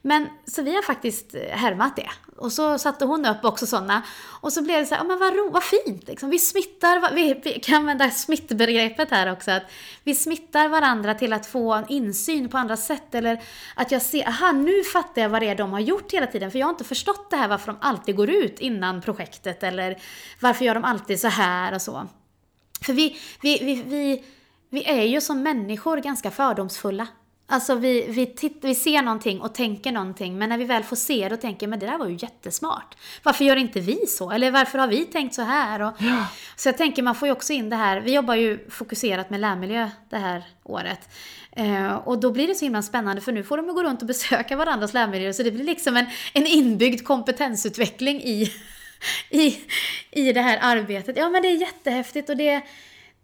[0.07, 2.11] Men så vi har faktiskt eh, härmat det.
[2.37, 4.03] Och så satte hon upp också sådana.
[4.41, 6.31] Och så blev det så här, ja men vad, ro, vad fint liksom.
[6.31, 9.51] Vi smittar, vi, vi kan använda smittbegreppet här också.
[9.51, 9.63] Att
[10.03, 13.15] vi smittar varandra till att få en insyn på andra sätt.
[13.15, 13.43] Eller
[13.77, 16.51] att jag ser, aha nu fattar jag vad det är de har gjort hela tiden.
[16.51, 19.63] För jag har inte förstått det här varför de alltid går ut innan projektet.
[19.63, 19.99] Eller
[20.41, 22.09] varför gör de alltid så här och så.
[22.87, 24.25] För vi, vi, vi, vi,
[24.71, 27.07] vi är ju som människor ganska fördomsfulla.
[27.47, 30.97] Alltså vi, vi, titt, vi ser någonting och tänker någonting, men när vi väl får
[30.97, 32.97] se och tänker men det där var ju jättesmart.
[33.23, 34.31] Varför gör inte vi så?
[34.31, 35.83] Eller varför har vi tänkt så här?
[35.83, 36.27] Och, ja.
[36.57, 39.41] Så jag tänker man får ju också in det här, vi jobbar ju fokuserat med
[39.41, 41.09] lärmiljö det här året.
[41.53, 44.09] Eh, och då blir det så himla spännande för nu får de gå runt och
[44.09, 48.53] besöka varandras lärmiljöer så det blir liksom en, en inbyggd kompetensutveckling i,
[49.31, 49.61] i,
[50.11, 51.17] i det här arbetet.
[51.17, 52.63] Ja men det är jättehäftigt och det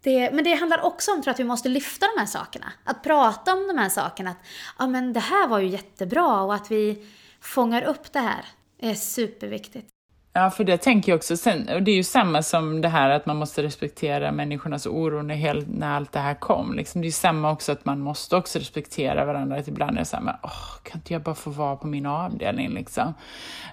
[0.03, 2.73] det, men det handlar också om tror jag, att vi måste lyfta de här sakerna.
[2.85, 4.31] Att prata om de här sakerna.
[4.31, 4.39] Att
[4.79, 7.07] ja, men det här var ju jättebra och att vi
[7.41, 8.45] fångar upp det här
[8.79, 9.89] är superviktigt.
[10.33, 11.37] Ja, för det tänker jag också.
[11.37, 15.23] Sen, och det är ju samma som det här att man måste respektera människornas oro
[15.23, 16.75] när, helt, när allt det här kom.
[16.75, 17.01] Liksom.
[17.01, 19.57] Det är ju samma också att man måste också respektera varandra.
[19.57, 21.87] Att ibland är det så här, men, åh, kan inte jag bara få vara på
[21.87, 22.71] min avdelning?
[22.71, 23.15] Liksom.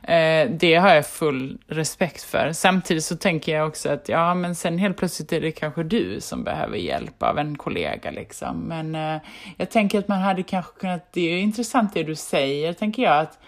[0.04, 2.52] Eh, det har jag full respekt för.
[2.54, 6.22] Samtidigt så tänker jag också att ja, men sen helt plötsligt är det kanske du
[6.22, 8.12] som behöver hjälp av en kollega.
[8.12, 8.60] Liksom.
[8.60, 9.22] Men eh,
[9.58, 13.20] jag tänker att man hade kanske kunnat, det är intressant det du säger, tänker jag,
[13.20, 13.40] att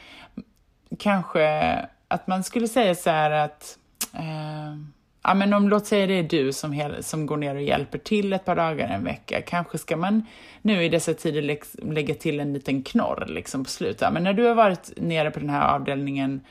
[0.99, 1.75] kanske
[2.09, 3.77] att man skulle säga så här att
[4.13, 4.75] eh,
[5.23, 7.97] Ja, men om, låt säga det är du som, hel, som går ner och hjälper
[7.97, 9.41] till ett par dagar en vecka.
[9.41, 10.25] Kanske ska man
[10.61, 14.01] nu i dessa tider lä lägga till en liten knorr liksom på slutet.
[14.01, 16.41] Ja, men när du har varit nere på den här avdelningen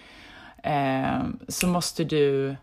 [0.62, 2.56] eh, så måste du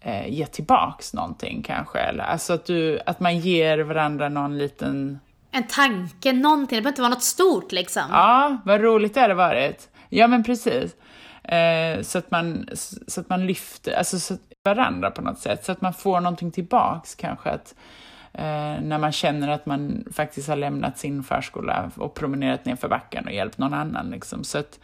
[0.00, 1.98] eh, ge tillbaks någonting kanske.
[1.98, 5.18] Eller, alltså att, du, att man ger varandra någon liten...
[5.50, 6.76] En tanke, någonting.
[6.76, 8.02] Det behöver inte vara något stort liksom.
[8.10, 9.88] Ja, vad roligt det hade varit.
[10.08, 10.96] Ja, men precis.
[11.44, 12.68] Eh, så, att man,
[13.06, 16.50] så att man lyfter alltså, så varandra på något sätt, så att man får någonting
[16.50, 17.50] tillbaks kanske.
[17.50, 17.74] Att,
[18.32, 22.88] eh, när man känner att man faktiskt har lämnat sin förskola och promenerat ner för
[22.88, 24.10] backen och hjälpt någon annan.
[24.10, 24.44] Liksom.
[24.44, 24.80] Så att,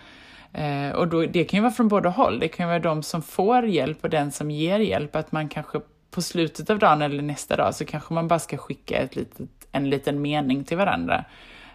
[0.52, 2.38] eh, och då, det kan ju vara från båda håll.
[2.38, 5.16] Det kan ju vara de som får hjälp och den som ger hjälp.
[5.16, 5.80] Att man kanske
[6.11, 9.48] på slutet av dagen eller nästa dag så kanske man bara ska skicka ett litet,
[9.72, 11.24] en liten mening till varandra.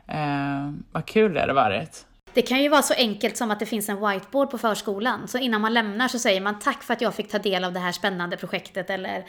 [0.08, 2.06] Eh, vad kul det hade varit.
[2.36, 5.28] Det kan ju vara så enkelt som att det finns en whiteboard på förskolan.
[5.28, 7.74] Så innan man lämnar så säger man tack för att jag fick ta del av
[7.74, 8.90] det här spännande projektet.
[8.90, 9.26] Eller,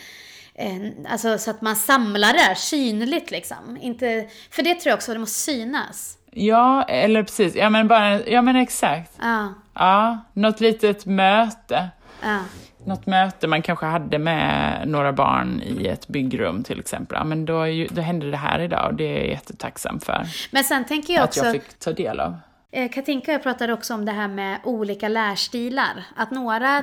[0.54, 0.70] eh,
[1.10, 3.78] alltså, så att man samlar det synligt liksom.
[3.80, 6.18] Inte, för det tror jag också, det måste synas.
[6.30, 7.54] Ja, eller precis.
[7.54, 9.12] Ja men, bara, ja, men exakt.
[9.22, 9.54] Ja.
[9.74, 11.88] Ja, något litet möte.
[12.22, 12.38] Ja.
[12.84, 17.16] Något möte man kanske hade med några barn i ett byggrum till exempel.
[17.18, 20.26] Ja, men då, ju- då hände det här idag och det är jag jättetacksam för.
[20.50, 21.44] Men sen tänker jag Att också...
[21.44, 22.36] jag fick ta del av.
[22.70, 26.04] Eh, Katinka och jag pratade också om det här med olika lärstilar.
[26.16, 26.78] Att några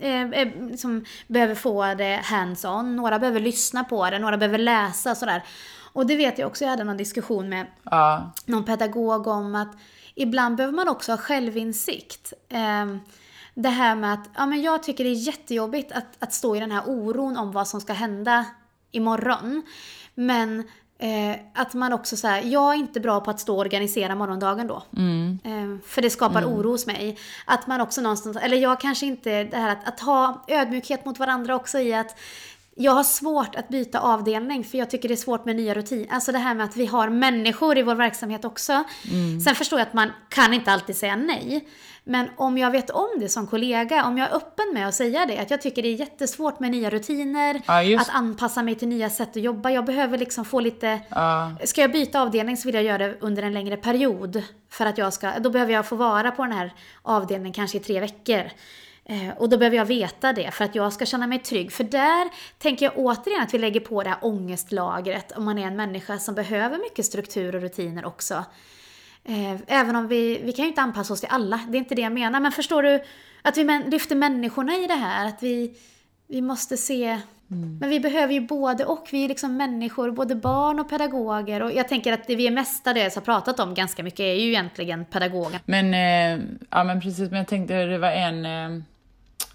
[0.00, 5.10] eh, eh, som behöver få det hands-on, några behöver lyssna på det, några behöver läsa
[5.10, 5.42] och sådär.
[5.92, 9.76] Och det vet jag också, jag hade någon diskussion med Ja, någon pedagog om att
[10.14, 12.32] ibland behöver man också ha självinsikt.
[12.48, 12.86] Eh,
[13.54, 16.60] det här med att, ja men jag tycker det är jättejobbigt att, att stå i
[16.60, 18.44] den här oron om vad som ska hända
[18.90, 19.62] imorgon.
[20.14, 20.68] Men
[21.00, 24.66] eh, att man också säger, jag är inte bra på att stå och organisera morgondagen
[24.66, 24.82] då.
[25.44, 27.18] Eh, för det skapar oro hos mig.
[27.44, 31.18] Att man också någonstans, eller jag kanske inte, det här att, att ha ödmjukhet mot
[31.18, 32.16] varandra också i att
[32.80, 36.06] jag har svårt att byta avdelning för jag tycker det är svårt med nya rutiner.
[36.10, 38.84] Alltså det här med att vi har människor i vår verksamhet också.
[39.44, 41.68] Sen förstår jag att man kan inte alltid säga nej.
[42.04, 45.26] Men om jag vet om det som kollega, om jag är öppen med att säga
[45.26, 48.88] det, att jag tycker det är jättesvårt med nya rutiner, Ja, att anpassa mig till
[48.88, 49.70] nya sätt att jobba.
[49.70, 51.00] Jag behöver liksom få lite...
[51.08, 54.42] ja, Ska jag byta avdelning så vill jag göra det under en längre period.
[54.70, 56.72] För att jag ska, då behöver jag få vara på den här
[57.02, 58.42] avdelningen kanske i tre veckor.
[59.10, 61.72] Eh, och då behöver jag veta det för att jag ska känna mig trygg.
[61.72, 65.66] För där tänker jag återigen att vi lägger på det här ångestlagret om man är
[65.66, 68.44] en människa som behöver mycket struktur och rutiner också.
[69.24, 71.94] Eh, även om vi, vi kan ju inte anpassa oss till alla, det är inte
[71.94, 72.40] det jag menar.
[72.40, 73.02] Men förstår du
[73.42, 75.26] att vi lyfter människorna i det här?
[75.28, 75.74] Att vi,
[76.26, 77.20] vi måste se...
[77.80, 79.08] Men vi behöver ju både och.
[79.12, 81.62] Vi är liksom människor, både barn och pedagoger.
[81.62, 84.48] Och jag tänker att det vi är mestadels har pratat om ganska mycket är ju
[84.48, 85.60] egentligen pedagogen.
[85.64, 88.82] Men, eh, ja, men precis, men jag tänkte det var en, eh,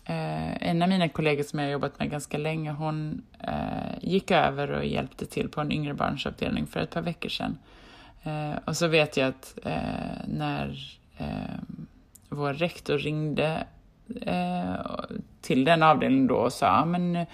[0.05, 4.31] eh, en av mina kollegor som jag har jobbat med ganska länge, hon eh, gick
[4.31, 7.57] över och hjälpte till på en yngre barnsavdelning för ett par veckor sedan.
[8.23, 11.59] Eh, och så vet jag att eh, när eh,
[12.29, 13.67] vår rektor ringde
[14.21, 14.75] eh,
[15.41, 17.25] till den avdelningen då och sa, men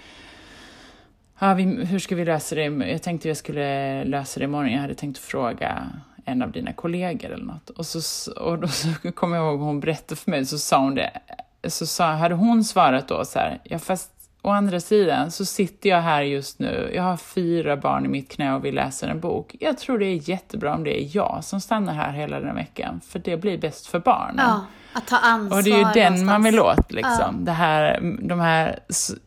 [1.43, 2.63] Ja, vi, hur ska vi lösa det?
[2.63, 4.72] Jag tänkte jag skulle lösa det imorgon.
[4.72, 5.89] Jag hade tänkt fråga
[6.26, 7.69] en av dina kollegor eller något.
[7.69, 8.67] Och, så, och då
[9.03, 11.19] så kommer jag ihåg hon berättade för mig, så sa hon det.
[11.68, 15.89] Så sa, hade hon svarat då så här, ja fast å andra sidan så sitter
[15.89, 19.20] jag här just nu, jag har fyra barn i mitt knä och vi läser en
[19.20, 19.55] bok.
[19.59, 23.01] Jag tror det är jättebra om det är jag som stannar här hela den veckan,
[23.07, 24.45] för det blir bäst för barnen.
[24.47, 26.45] Ja, att ta ansvar Och det är ju den man någonstans.
[26.45, 27.45] vill åt liksom.
[27.45, 28.80] Det här, de här,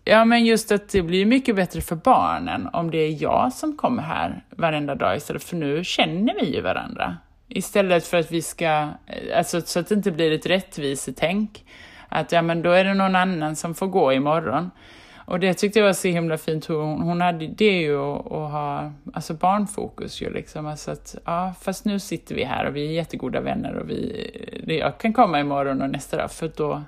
[0.05, 3.76] ja men just att det blir mycket bättre för barnen om det är jag som
[3.76, 7.16] kommer här varenda dag istället för nu känner vi ju varandra.
[7.49, 8.89] Istället för att vi ska,
[9.37, 11.64] alltså så att det inte blir ett rättvisetänk.
[12.09, 14.70] Att ja men då är det någon annan som får gå imorgon.
[15.26, 16.66] Och det tyckte jag var så himla fint.
[16.66, 20.66] Hon, hon hade det ju att, att ha alltså barnfokus ju liksom.
[20.66, 24.78] Alltså att, ja, fast nu sitter vi här och vi är jättegoda vänner och vi,
[24.80, 26.82] jag kan komma imorgon och nästa dag för då,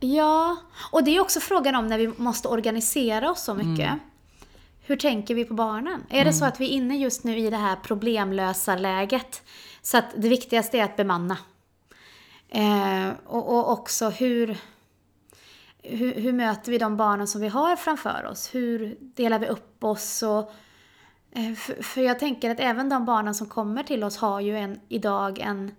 [0.00, 0.56] Ja,
[0.92, 3.86] och det är också frågan om när vi måste organisera oss så mycket.
[3.86, 3.98] Mm.
[4.82, 6.04] Hur tänker vi på barnen?
[6.10, 9.42] Är det så att vi är inne just nu i det här problemlösa läget?
[9.82, 11.36] Så att det viktigaste är att bemanna.
[12.50, 14.56] Eh, och, och också hur,
[15.82, 18.54] hur, hur möter vi de barnen som vi har framför oss?
[18.54, 20.22] Hur delar vi upp oss?
[20.22, 20.52] Och,
[21.32, 24.58] eh, för, för jag tänker att även de barnen som kommer till oss har ju
[24.58, 25.74] en, idag en...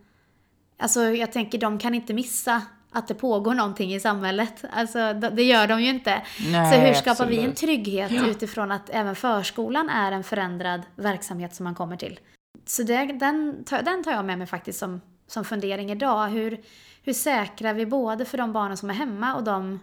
[0.78, 2.62] Alltså jag tänker de kan inte missa
[2.92, 4.64] att det pågår någonting i samhället.
[4.72, 6.22] Alltså det gör de ju inte.
[6.52, 7.58] Nej, så hur skapar vi en absolut.
[7.58, 12.20] trygghet utifrån att även förskolan är en förändrad verksamhet som man kommer till?
[12.66, 15.02] Så det, den, den tar jag med mig faktiskt som,
[15.32, 16.28] som fundering idag.
[16.28, 16.62] Hur,
[17.04, 19.80] hur säkrar vi både för de barnen som är hemma och de,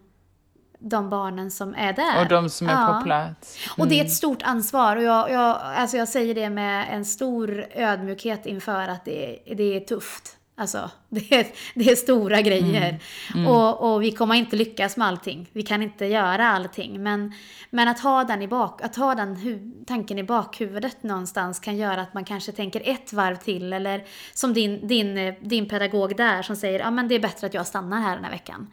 [0.78, 2.22] de barnen som är där?
[2.22, 2.98] och de som är Ja.
[2.98, 3.58] på plats.
[3.78, 7.04] Och det är ett stort ansvar och jag, jag, alltså jag säger det med en
[7.04, 10.37] stor ödmjukhet inför att det, det är tufft.
[10.58, 12.88] Alltså, det är, det är stora grejer.
[12.88, 13.00] Mm.
[13.34, 13.46] Mm.
[13.46, 15.50] Och, och, vi kommer inte lyckas med allting.
[15.52, 17.02] Vi kan inte göra allting.
[17.02, 17.32] Men,
[17.70, 21.76] men att ha den, i bak, att ha den hu, tanken i bakhuvudet någonstans kan
[21.76, 23.72] göra att man kanske tänker ett varv till.
[23.72, 24.04] Eller
[24.34, 27.66] som din, din, din pedagog där som säger, ja men det är bättre att jag
[27.66, 28.66] stannar här den här veckan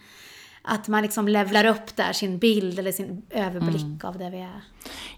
[0.68, 4.00] att man liksom levlar upp där sin bild eller sin överblick mm.
[4.04, 4.62] av det vi är.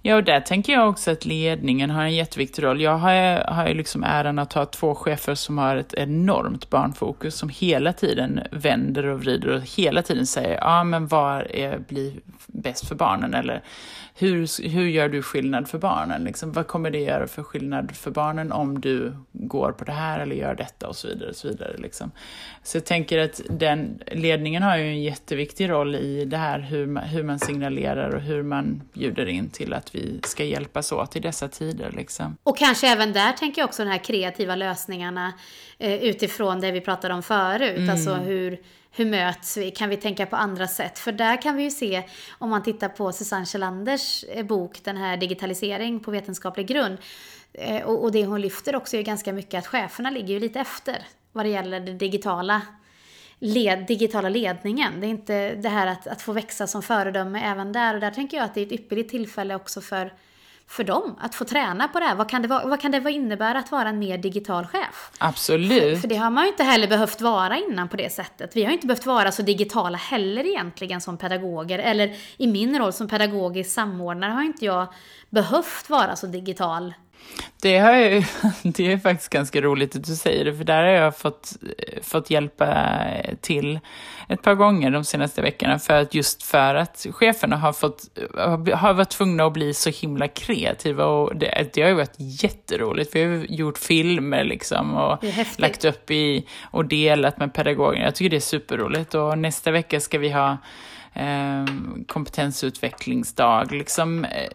[0.02, 2.82] Ja, och där tänker jag också att ledningen har en jätteviktig roll.
[2.82, 7.36] Jag har, har ju liksom äran att ha två chefer som har ett enormt barnfokus,
[7.36, 12.14] som hela tiden vänder och vrider och hela tiden säger, ja men vad är, blir
[12.48, 13.34] bäst för barnen?
[13.34, 13.62] Eller
[14.20, 16.24] hur, hur gör du skillnad för barnen?
[16.24, 20.20] Liksom, vad kommer det göra för skillnad för barnen om du går på det här
[20.20, 21.30] eller gör detta och så vidare.
[21.30, 22.12] Och så vidare liksom.
[22.64, 26.88] så jag tänker att den ledningen har ju en jätteviktig roll i det här hur
[26.88, 31.16] man, hur man signalerar och hur man bjuder in till att vi ska hjälpas åt
[31.16, 31.92] i dessa tider.
[31.92, 32.38] Liksom.
[32.44, 35.34] Och kanske även där tänker jag också de här kreativa lösningarna
[35.78, 37.78] eh, utifrån det vi pratade om förut.
[37.78, 37.90] Mm.
[37.90, 38.60] Alltså hur
[38.98, 39.72] hur möts vi?
[39.72, 41.00] Kan vi tänka på andra sätt?
[41.00, 42.04] För där kan vi ju se,
[42.38, 46.98] om man tittar på Susanne Kjellanders eh, bok, den här Digitalisering på vetenskaplig grund,
[47.54, 50.60] eh, och, och det hon lyfter också är ganska mycket att cheferna ligger ju lite
[50.60, 52.62] efter vad det gäller det digitala
[53.40, 55.02] led, digitala ledningen.
[55.02, 57.94] Det är inte det här att, att få växa som föredöme även där.
[57.94, 60.14] Och där tänker jag att det är ett ypperligt tillfälle också för
[60.68, 62.16] för dem att få träna på det här.
[62.16, 65.12] Vad kan det, vara, vad kan det innebära att vara en mer digital chef?
[65.18, 65.94] Absolut.
[65.94, 68.56] För, för, det har man ju inte heller behövt vara innan på det sättet.
[68.56, 71.80] Vi har ju inte behövt vara så digitala heller egentligen som pedagoger.
[71.80, 74.88] Eller i min roll som pedagogisk samordnare har inte jag
[75.30, 76.94] behövt vara så digital
[77.62, 78.26] det, har jag,
[78.64, 81.54] det är faktiskt ganska roligt att du säger det, för där har jag fått,
[82.02, 82.98] fått hjälpa
[83.42, 83.80] till
[84.30, 88.04] ett par gånger de senaste veckorna, för att just för att cheferna har, fått,
[88.74, 93.16] har varit tvungna att bli så himla kreativa och det, det har ju varit jätteroligt.
[93.16, 95.24] Vi har gjort filmer liksom och
[95.58, 98.06] lagt upp i och delat med pedagogerna.
[98.06, 100.58] Jag tycker det är superroligt och nästa vecka ska vi ha eh,
[101.20, 103.72] Ehm, kompetensutvecklingsdag.
[103.72, 104.50] Liksom, eh,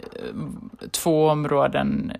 [0.90, 2.12] två områden,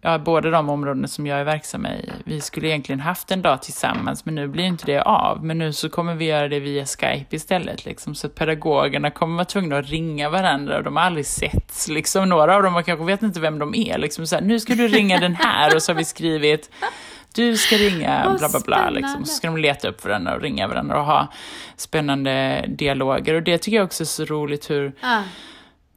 [0.00, 2.10] ja, båda de områden som jag är verksam i.
[2.24, 5.44] Vi skulle egentligen haft en dag tillsammans, men nu blir inte det av.
[5.44, 9.34] Men nu så kommer vi göra det via Skype istället, liksom, så att pedagogerna kommer
[9.34, 11.88] vara tvungna att ringa varandra och de har aldrig setts.
[11.88, 12.28] Liksom.
[12.28, 13.98] Några av dem kanske vet inte vem de är.
[13.98, 16.70] Liksom, så här, nu ska du ringa den här och så har vi skrivit
[17.36, 18.90] du ska ringa bla bla bla.
[18.90, 19.24] Liksom.
[19.24, 21.32] Så ska de leta upp varandra och ringa varandra och ha
[21.76, 23.34] spännande dialoger.
[23.34, 25.22] Och det tycker jag också är så roligt hur ah.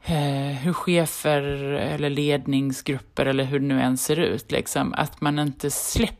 [0.05, 1.41] eh, hur chefer
[1.73, 6.19] eller ledningsgrupper eller hur det nu än ser ut, liksom, att man inte släpper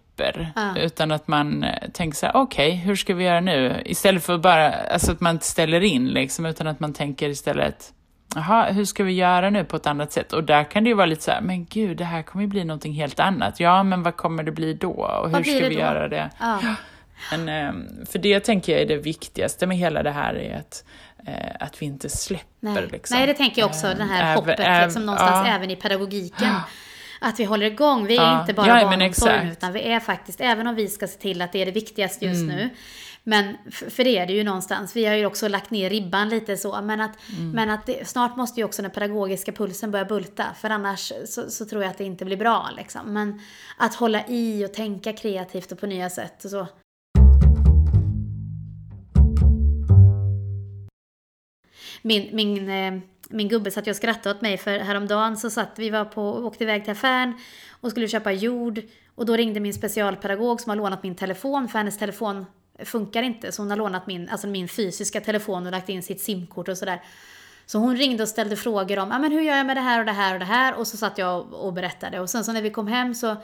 [0.56, 0.76] Ah.
[0.76, 3.82] Utan att man tänker så här, okej, okay, hur ska vi göra nu?
[3.86, 7.94] Istället för bara, alltså att man inte ställer in liksom, utan att man tänker istället,
[8.36, 10.34] Jaha, hur ska vi göra nu på ett annat sätt?
[10.34, 12.48] Och där kan det ju vara lite så här, men gud, det här kommer ju
[12.50, 13.60] bli någonting helt annat.
[13.60, 14.92] Ja, men vad kommer det bli då?
[14.92, 15.82] Och hur ska vi då?
[15.82, 16.30] göra det?
[16.40, 16.60] Ja.
[17.32, 20.84] Men, ehm, för det tänker jag är det viktigaste med hela det här, är att,
[21.28, 22.46] eh, att vi inte släpper.
[22.60, 23.18] Nej, liksom.
[23.18, 25.56] Nej det tänker jag också, den här även, hoppet även, liksom, någonstans ja.
[25.56, 26.56] även i pedagogiken.
[27.22, 28.06] Att vi håller igång.
[28.06, 28.42] Vi är ja.
[28.42, 31.52] inte bara ja, barnomsorgen, utan vi är faktiskt, även om vi ska se till att
[31.52, 32.56] det är det viktigaste just mm.
[32.56, 32.70] nu,
[33.30, 34.96] men för det är det ju någonstans.
[34.96, 36.82] Vi har ju också lagt ner ribban lite så.
[36.82, 37.52] Men att, mm.
[37.52, 40.46] men att det, snart måste ju också den pedagogiska pulsen börja bulta.
[40.62, 42.70] För annars så, så, tror jag att det inte blir bra.
[42.78, 43.14] Liksom.
[43.14, 43.42] Men
[43.78, 46.68] att hålla i och tänka kreativt och på nya sätt och så.
[52.02, 55.74] Min, min, eh, min gubbe satt ju och skrattade åt mig för häromdagen så satt
[55.76, 57.34] vi var på, åkte iväg till affären
[57.82, 58.82] och skulle köpa jord.
[59.16, 62.46] Och då ringde min specialpedagog som har lånat min telefon för hennes telefon
[62.84, 63.52] funkar inte.
[63.52, 66.78] Så hon har lånat min, alltså min fysiska telefon och lagt in sitt simkort och
[66.78, 67.02] sådär.
[67.66, 70.00] Så hon ringde och ställde frågor om, ja men hur gör jag med det här
[70.00, 70.74] och det här och det här?
[70.74, 72.20] Och så satt jag och berättade.
[72.20, 73.36] Och sen så när vi kom hem så,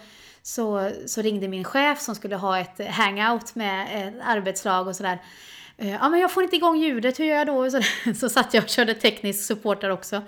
[0.42, 5.20] så, så ringde min chef som skulle ha ett hangout med ett arbetslag och sådär.
[5.78, 7.72] Eh, ja, men jag får inte igång ljudet, hur gör jag då?
[7.72, 7.82] Så,
[8.16, 10.22] så satt jag och körde teknisk support där också.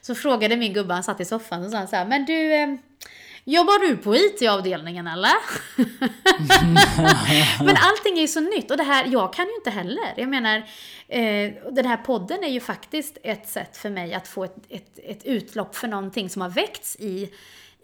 [0.00, 2.68] Så frågade min gubbe, han satt i soffan och sa så här, men du, eh,
[3.46, 5.34] Jobbar du på IT-avdelningen eller?
[7.64, 10.14] Men allting är ju så nytt och det här, jag kan ju inte heller.
[10.16, 10.56] Jag menar,
[11.08, 14.98] eh, den här podden är ju faktiskt ett sätt för mig att få ett, ett,
[15.04, 17.30] ett utlopp för någonting som har väckts i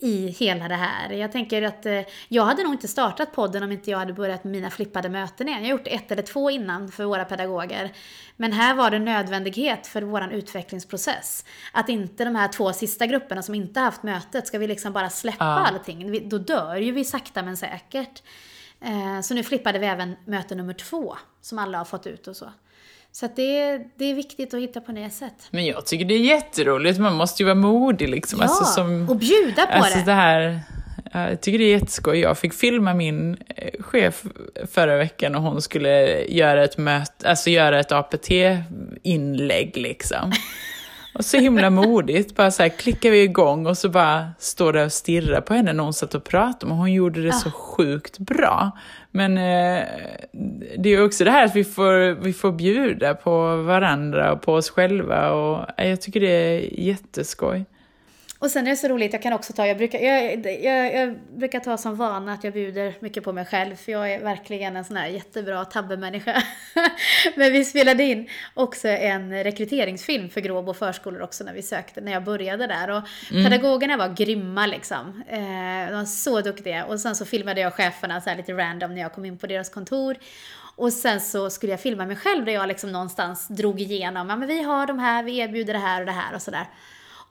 [0.00, 1.10] i hela det här.
[1.10, 4.44] Jag tänker att eh, jag hade nog inte startat podden om inte jag hade börjat
[4.44, 5.60] med mina flippade möten igen.
[5.62, 7.92] Jag har gjort ett eller två innan för våra pedagoger.
[8.36, 11.44] Men här var det nödvändighet för vår utvecklingsprocess.
[11.72, 15.10] Att inte de här två sista grupperna som inte haft mötet, ska vi liksom bara
[15.10, 15.66] släppa ja.
[15.66, 16.28] allting?
[16.28, 18.22] Då dör ju vi sakta men säkert.
[18.80, 22.36] Eh, så nu flippade vi även möte nummer två, som alla har fått ut och
[22.36, 22.52] så.
[23.12, 25.34] Så att det, är, det är viktigt att hitta på nya sätt.
[25.50, 28.38] Men jag tycker det är jätteroligt, man måste ju vara modig liksom.
[28.38, 30.04] Ja, alltså som, och bjuda på alltså det.
[30.04, 30.60] det här,
[31.12, 32.18] Jag tycker det är jätteskoj.
[32.18, 34.22] Jag fick filma min eh, chef
[34.72, 40.32] förra veckan och hon skulle göra ett möte, alltså göra ett APT-inlägg liksom.
[41.14, 44.84] Och så himla modigt, bara så här klickar vi igång och så bara står det
[44.84, 46.72] och stirrar på henne när hon satt och pratade.
[46.72, 47.52] Och hon gjorde det så ah.
[47.52, 48.70] sjukt bra.
[49.10, 49.84] Men eh,
[50.78, 54.54] det är också det här att vi får, vi får bjuda på varandra och på
[54.54, 55.30] oss själva.
[55.30, 57.64] Och eh, jag tycker det är jätteskoj.
[58.40, 61.18] Och sen är det så roligt, jag kan också ta, jag brukar, jag, jag, jag,
[61.18, 64.76] brukar ta som vana att jag bjuder mycket på mig själv, för jag är verkligen
[64.76, 66.42] en sån här jättebra tabbemänniska.
[67.36, 72.12] Men vi spelade in också en rekryteringsfilm för Gråbo förskolor också när vi sökte, när
[72.12, 72.90] jag började där.
[72.90, 73.44] Och mm.
[73.44, 75.22] pedagogerna var grymma liksom.
[75.28, 76.84] Eh, de var så duktiga.
[76.84, 79.70] Och sen så filmade jag cheferna så lite random när jag kom in på deras
[79.70, 80.16] kontor.
[80.76, 84.36] Och sen så skulle jag filma mig själv där jag liksom någonstans drog igenom, ja
[84.36, 86.66] men vi har de här, vi erbjuder det här och det här och sådär.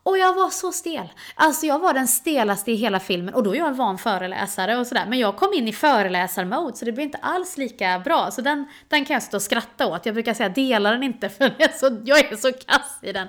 [0.09, 1.07] Och jag var så stel.
[1.35, 4.77] Alltså jag var den stelaste i hela filmen och då är jag en van föreläsare
[4.77, 5.05] och sådär.
[5.09, 8.31] Men jag kom in i föreläsarmode så det blev inte alls lika bra.
[8.31, 10.05] Så den, den kan jag stå och skratta åt.
[10.05, 13.11] Jag brukar säga dela den inte för jag är så, jag är så kass i
[13.11, 13.27] den.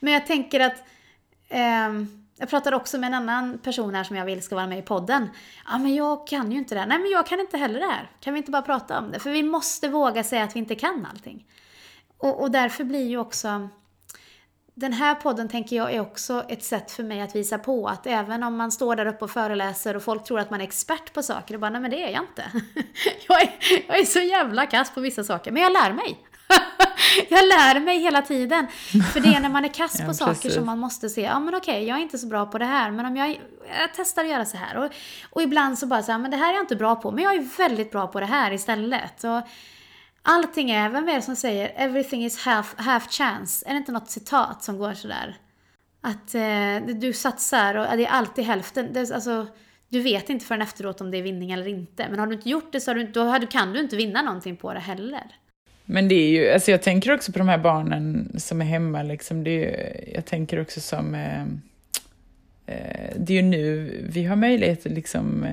[0.00, 0.84] Men jag tänker att
[1.48, 1.88] eh,
[2.38, 4.82] jag pratade också med en annan person här som jag vill ska vara med i
[4.82, 5.28] podden.
[5.66, 6.86] Ja, men jag kan ju inte det här.
[6.86, 8.10] Nej, men jag kan inte heller det här.
[8.20, 9.18] Kan vi inte bara prata om det?
[9.18, 11.46] För vi måste våga säga att vi inte kan allting.
[12.18, 13.68] Och, och därför blir ju också
[14.78, 18.06] den här podden tänker jag är också ett sätt för mig att visa på att
[18.06, 21.12] även om man står där uppe och föreläser och folk tror att man är expert
[21.12, 22.44] på saker, och bara nej men det är jag inte.
[23.28, 23.50] jag, är,
[23.88, 26.18] jag är så jävla kass på vissa saker, men jag lär mig.
[27.28, 28.66] jag lär mig hela tiden.
[29.12, 31.40] För det är när man är kass på ja, saker som man måste se, ja
[31.40, 34.24] men okej, jag är inte så bra på det här, men om jag, jag testar
[34.24, 34.76] att göra så här.
[34.76, 34.92] Och,
[35.30, 37.24] och ibland så bara så här, men det här är jag inte bra på, men
[37.24, 39.24] jag är väldigt bra på det här istället.
[39.24, 39.42] Och,
[40.28, 43.68] Allting är, vem är det som säger “everything is half, half chance”?
[43.68, 45.36] Är det inte något citat som går sådär?
[46.00, 48.92] Att eh, du satsar och det är alltid hälften.
[48.92, 49.46] Det, alltså,
[49.88, 52.06] du vet inte förrän efteråt om det är vinning eller inte.
[52.10, 54.74] Men har du inte gjort det så du, då kan du inte vinna någonting på
[54.74, 55.22] det heller.
[55.84, 59.02] Men det är ju, alltså jag tänker också på de här barnen som är hemma.
[59.02, 61.14] Liksom, det är, jag tänker också som...
[61.14, 61.42] Eh,
[62.66, 65.46] eh, det är ju nu vi har möjlighet att liksom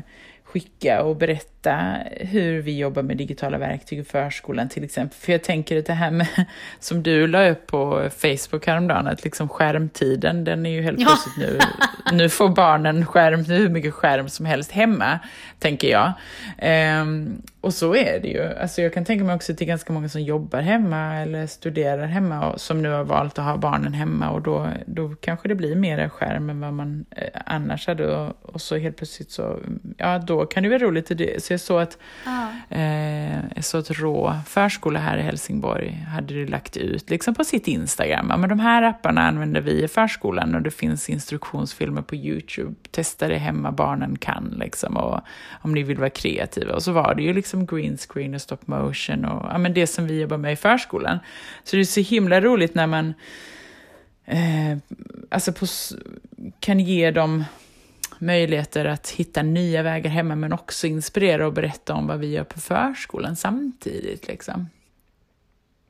[0.43, 1.52] skicka och berätta
[2.11, 5.17] hur vi jobbar med digitala verktyg i förskolan till exempel.
[5.19, 6.27] För jag tänker att det här med,
[6.79, 11.05] som du la upp på Facebook häromdagen, att liksom skärmtiden, den är ju helt ja.
[11.05, 11.59] plötsligt nu,
[12.17, 15.19] nu får barnen skärm, hur mycket skärm som helst hemma,
[15.59, 16.13] tänker jag.
[16.57, 18.53] Ehm, och så är det ju.
[18.61, 21.47] Alltså jag kan tänka mig också att det är ganska många som jobbar hemma eller
[21.47, 25.47] studerar hemma och som nu har valt att ha barnen hemma och då, då kanske
[25.47, 29.31] det blir mer skärm än vad man eh, annars hade och, och så helt plötsligt
[29.31, 29.59] så,
[29.97, 31.11] ja då kan det vara roligt.
[31.43, 32.47] Så jag såg att, ja.
[32.69, 37.43] eh, jag såg att Rå förskola här i Helsingborg hade det lagt ut liksom på
[37.43, 38.27] sitt Instagram.
[38.29, 42.75] Ja, men de här apparna använder vi i förskolan och det finns instruktionsfilmer på Youtube.
[42.91, 45.19] Testa det hemma, barnen kan liksom och
[45.61, 46.73] om ni vill vara kreativa.
[46.73, 49.87] Och så var det ju liksom green screen och stop motion och ja, men det
[49.87, 51.19] som vi jobbar med i förskolan.
[51.63, 53.13] Så det är så himla roligt när man
[54.25, 54.77] eh,
[55.29, 55.65] alltså på,
[56.59, 57.43] kan ge dem
[58.25, 62.43] möjligheter att hitta nya vägar hemma men också inspirera och berätta om vad vi gör
[62.43, 64.27] på förskolan samtidigt.
[64.27, 64.69] Liksom.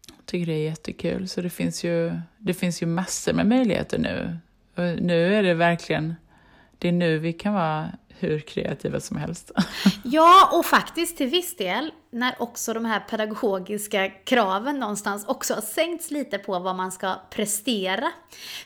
[0.07, 1.27] Jag tycker det är jättekul.
[1.27, 4.37] Så det finns ju, det finns ju massor med möjligheter nu.
[4.75, 6.15] Och nu är det verkligen,
[6.77, 7.91] det är nu vi kan vara
[8.23, 9.51] hur kreativa som helst.
[10.03, 15.61] Ja, och faktiskt till viss del när också de här pedagogiska kraven någonstans också har
[15.61, 18.11] sänkts lite på vad man ska prestera.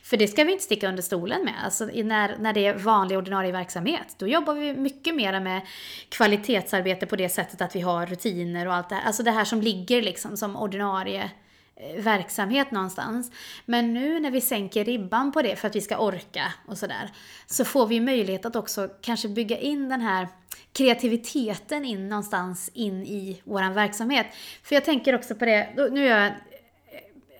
[0.04, 1.54] För det ska vi inte sticka under stolen med.
[1.64, 5.62] Alltså när, när det är vanlig ordinarie verksamhet, då jobbar vi mycket mer med
[6.10, 9.04] kvalitetsarbete på det sättet att vi har rutiner och allt det här.
[9.04, 11.32] Alltså det här som ligger liksom som ordinarie
[11.80, 13.32] Eh, verksamhet någonstans.
[13.66, 17.12] Men nu när vi sänker ribban på det för att vi ska orka och sådär,
[17.46, 20.28] så får vi möjlighet att också kanske bygga in den här
[20.74, 24.28] kreativiteten in någonstans in i våran verksamhet.
[24.64, 26.34] För jag tänker också på det, nu är jag, eh,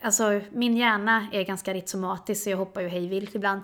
[0.02, 3.62] alltså min hjärna är ganska ritsomatisk så jag hoppar ju hejvilt ibland.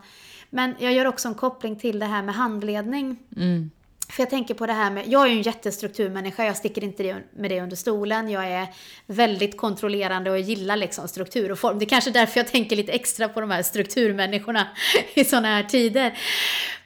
[0.51, 3.16] Men jag gör också en koppling till det här med handledning.
[3.37, 3.70] Mm.
[4.14, 7.22] För jag tänker på det här med, jag är ju en jättestrukturmänniska, jag sticker inte
[7.36, 8.28] med det under stolen.
[8.28, 8.66] Jag är
[9.06, 11.78] väldigt kontrollerande och jag gillar liksom struktur och form.
[11.78, 14.66] Det är kanske är därför jag tänker lite extra på de här strukturmänniskorna
[15.14, 16.18] i sådana här tider.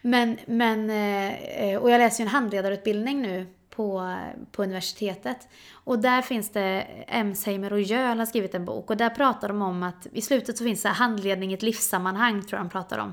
[0.02, 4.16] Men, men, eh, och jag läser ju en handledarutbildning nu på,
[4.52, 5.48] på universitetet.
[5.72, 9.62] Och där finns det, Emsheimer och Jöl har skrivit en bok och där pratar de
[9.62, 12.98] om att i slutet så finns det handledning i ett livssammanhang, tror jag de pratar
[12.98, 13.12] om.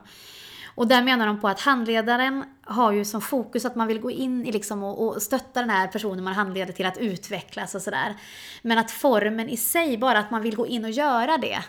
[0.76, 4.12] Och där menar de på att handledaren har ju som fokus att man vill gå
[4.12, 7.82] in i liksom och, och stötta den här personen man handleder till att utvecklas och
[7.82, 8.16] sådär.
[8.62, 11.60] Men att formen i sig, bara att man vill gå in och göra det,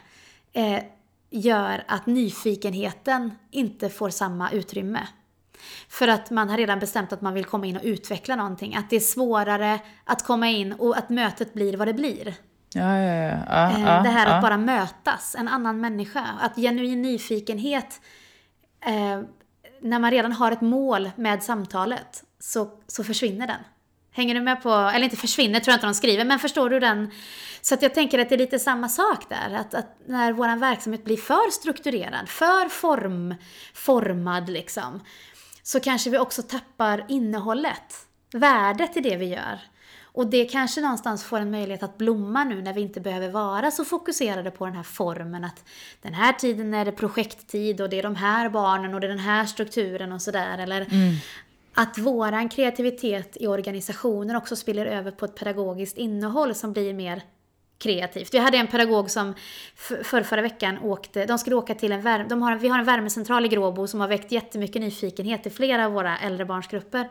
[0.52, 0.82] eh,
[1.30, 5.00] gör att nyfikenheten inte får samma utrymme.
[5.88, 8.76] För att man har redan bestämt att man vill komma in och utveckla någonting.
[8.76, 12.34] Att det är svårare att komma in och att mötet blir vad det blir.
[12.74, 13.70] Ja, ja, ja.
[13.70, 14.34] Eh, ja det här ja.
[14.34, 16.26] att bara mötas, en annan människa.
[16.40, 18.00] Att genuin nyfikenhet,
[18.86, 19.20] eh,
[19.80, 23.60] när man redan har ett mål med samtalet, så, så försvinner den.
[24.12, 26.80] Hänger du med på, eller inte försvinner tror jag inte de skriver, men förstår du
[26.80, 27.10] den?
[27.60, 30.56] Så att jag tänker att det är lite samma sak där, att, att när vår
[30.56, 33.34] verksamhet blir för strukturerad, för form,
[33.74, 35.00] formad liksom,
[35.62, 39.60] så kanske vi också tappar innehållet, värdet i det vi gör.
[40.16, 43.70] Och det kanske någonstans får en möjlighet att blomma nu när vi inte behöver vara
[43.70, 45.64] så fokuserade på den här formen att
[46.02, 49.08] den här tiden är det projekttid och det är de här barnen och det är
[49.08, 50.58] den här strukturen och sådär.
[50.58, 50.86] Eller
[51.74, 57.22] att våran kreativitet i organisationen också spiller över på ett pedagogiskt innehåll som blir mer
[57.78, 58.34] kreativt.
[58.34, 59.34] Vi hade en pedagog som
[59.76, 62.84] för förra veckan åkte, de skulle åka till en värme, de har, vi har en
[62.84, 67.08] värmecentral i Gråbo som har väckt jättemycket nyfikenhet i flera av våra äldrebarnsgrupper.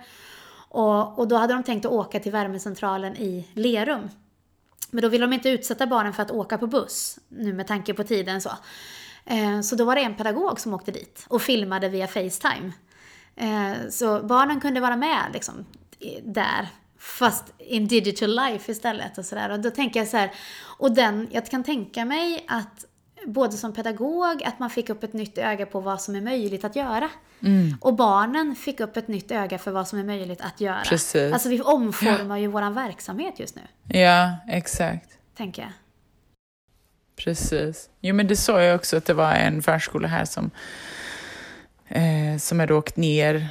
[0.76, 4.10] Och, och då hade de tänkt att åka till värmecentralen i Lerum.
[4.92, 7.94] Men då ville de inte utsätta barnen för att åka på buss, nu med tanke
[7.94, 8.50] på tiden så.
[9.26, 12.72] Eh, så då var det en pedagog som åkte dit och filmade via Facetime.
[13.36, 15.66] Eh, så barnen kunde vara med liksom,
[16.24, 16.68] där,
[17.00, 19.50] fast in digital life istället och sådär.
[19.50, 20.32] Och då tänker jag så här,
[20.78, 22.86] och den, jag kan tänka mig att
[23.26, 26.64] både som pedagog, att man fick upp ett nytt öga på vad som är möjligt
[26.66, 27.10] att göra.
[27.82, 30.82] Och barnen fick upp ett nytt öga för vad som är möjligt att göra.
[30.90, 31.34] Precis.
[31.34, 33.62] Alltså vi omformar ju våran verksamhet just nu,
[34.00, 35.10] Ja, exakt.
[35.38, 35.72] tänker jag.
[37.16, 37.90] Precis.
[38.02, 40.52] Jo, men det sa jag också att det var en förskola här som,
[41.88, 43.48] eh, som hade åkt ner.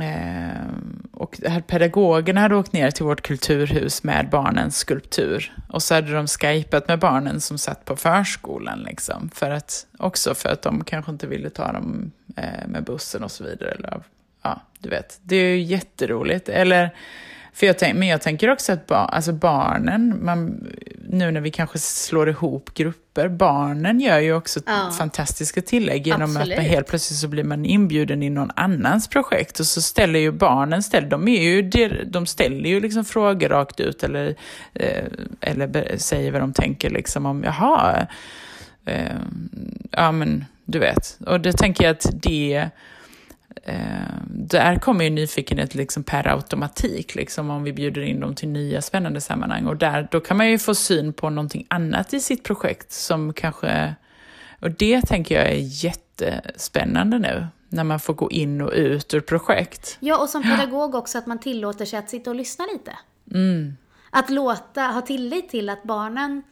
[0.00, 0.66] Eh,
[1.12, 5.52] och här, pedagogerna hade åkt ner till vårt kulturhus med barnens skulptur.
[5.68, 8.82] Och så hade de skypat med barnen som satt på förskolan.
[8.82, 13.24] Liksom, för att, också för att de kanske inte ville ta dem eh, med bussen
[13.24, 13.70] och så vidare.
[13.70, 14.02] Eller,
[14.42, 15.20] ja, du vet.
[15.22, 16.48] Det är ju jätteroligt.
[16.48, 16.90] Eller,
[17.54, 20.66] för jag tänk, men jag tänker också att ba, alltså barnen, man,
[21.08, 24.90] nu när vi kanske slår ihop grupper, barnen gör ju också Ja.
[24.98, 26.58] fantastiska tillägg genom Absolut.
[26.58, 30.32] att helt plötsligt så blir man inbjuden i någon annans projekt och så ställer ju
[30.32, 31.62] barnen, ställer, de, är ju,
[32.04, 34.34] de ställer ju liksom frågor rakt ut eller,
[34.74, 35.04] eh,
[35.40, 38.06] eller säger vad de tänker liksom om, jaha,
[38.86, 39.16] eh,
[39.90, 41.18] ja men du vet.
[41.26, 42.70] Och det tänker jag att det
[43.62, 43.76] Eh,
[44.28, 48.82] där kommer ju nyfikenhet liksom per automatik, liksom om vi bjuder in dem till nya
[48.82, 49.66] spännande sammanhang.
[49.66, 53.32] Och där, då kan man ju få syn på någonting annat i sitt projekt som
[53.32, 53.94] kanske...
[54.60, 59.20] Och det tänker jag är jättespännande nu, när man får gå in och ut ur
[59.20, 59.96] projekt.
[60.00, 62.92] Ja, och som pedagog också att man tillåter sig att sitta och lyssna lite.
[63.30, 63.76] Mm.
[64.10, 66.42] Att låta, ha tillit till att barnen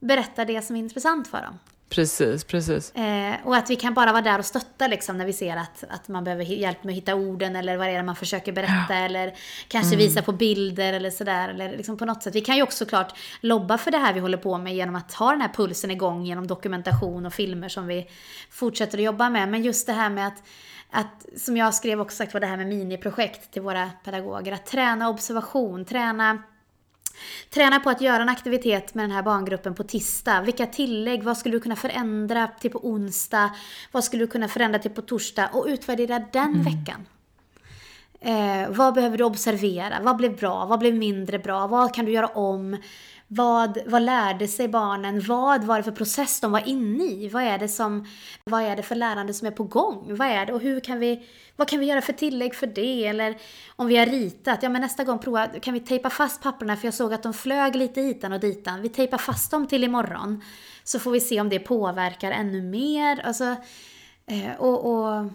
[0.00, 1.58] berättar det som är intressant för dem.
[1.88, 2.94] Precis, precis.
[2.94, 5.84] Eh, och att vi kan bara vara där och stötta liksom, när vi ser att,
[5.88, 8.94] att man behöver hjälp med att hitta orden eller vad det är man försöker berätta
[8.94, 9.34] eller
[9.68, 11.48] kanske visa på bilder eller sådär.
[11.48, 12.34] Eller liksom på något sätt.
[12.34, 15.14] Vi kan ju också såklart lobba för det här vi håller på med genom att
[15.14, 18.06] ha den här pulsen igång genom dokumentation och filmer som vi
[18.50, 19.48] fortsätter att jobba med.
[19.48, 20.42] Men just det här med att
[20.90, 24.66] att, som jag skrev också sagt var det här med miniprojekt till våra pedagoger, att
[24.66, 26.42] träna observation, träna
[27.50, 30.40] Träna på att göra en aktivitet med den här barngruppen på tisdag.
[30.40, 33.50] Vilka tillägg, vad skulle du kunna förändra till på onsdag?
[33.92, 35.48] Vad skulle du kunna förändra till på torsdag?
[35.52, 37.06] Och utvärdera den veckan.
[38.20, 40.00] Eh, vad behöver du observera?
[40.02, 40.64] Vad blev bra?
[40.64, 41.66] Vad blev mindre bra?
[41.66, 42.76] Vad kan du göra om?
[43.36, 45.20] Vad, vad lärde sig barnen?
[45.20, 47.28] Vad var det för process de var inne i?
[47.28, 48.06] Vad är det, som,
[48.44, 50.16] vad är det för lärande som är på gång?
[50.16, 51.26] Vad är det och hur kan vi,
[51.56, 53.06] vad kan vi göra för tillägg för det?
[53.06, 53.36] Eller
[53.76, 56.86] om vi har ritat, ja men nästa gång prova, kan vi tejpa fast papperna för
[56.86, 58.82] jag såg att de flög lite hitan och ditan.
[58.82, 60.44] Vi tejpar fast dem till imorgon.
[60.84, 63.20] Så får vi se om det påverkar ännu mer.
[63.26, 63.44] Alltså,
[64.26, 65.30] eh, och, och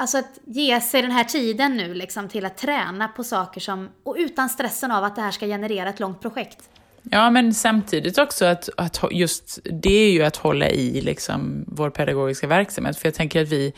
[0.00, 3.88] Alltså att ge sig den här tiden nu liksom till att träna på saker som,
[4.02, 6.70] och utan stressen av att det här ska generera ett långt projekt.
[7.10, 11.90] Ja, men samtidigt också att, att just det är ju att hålla i liksom vår
[11.90, 12.98] pedagogiska verksamhet.
[12.98, 13.72] För jag tänker att vi,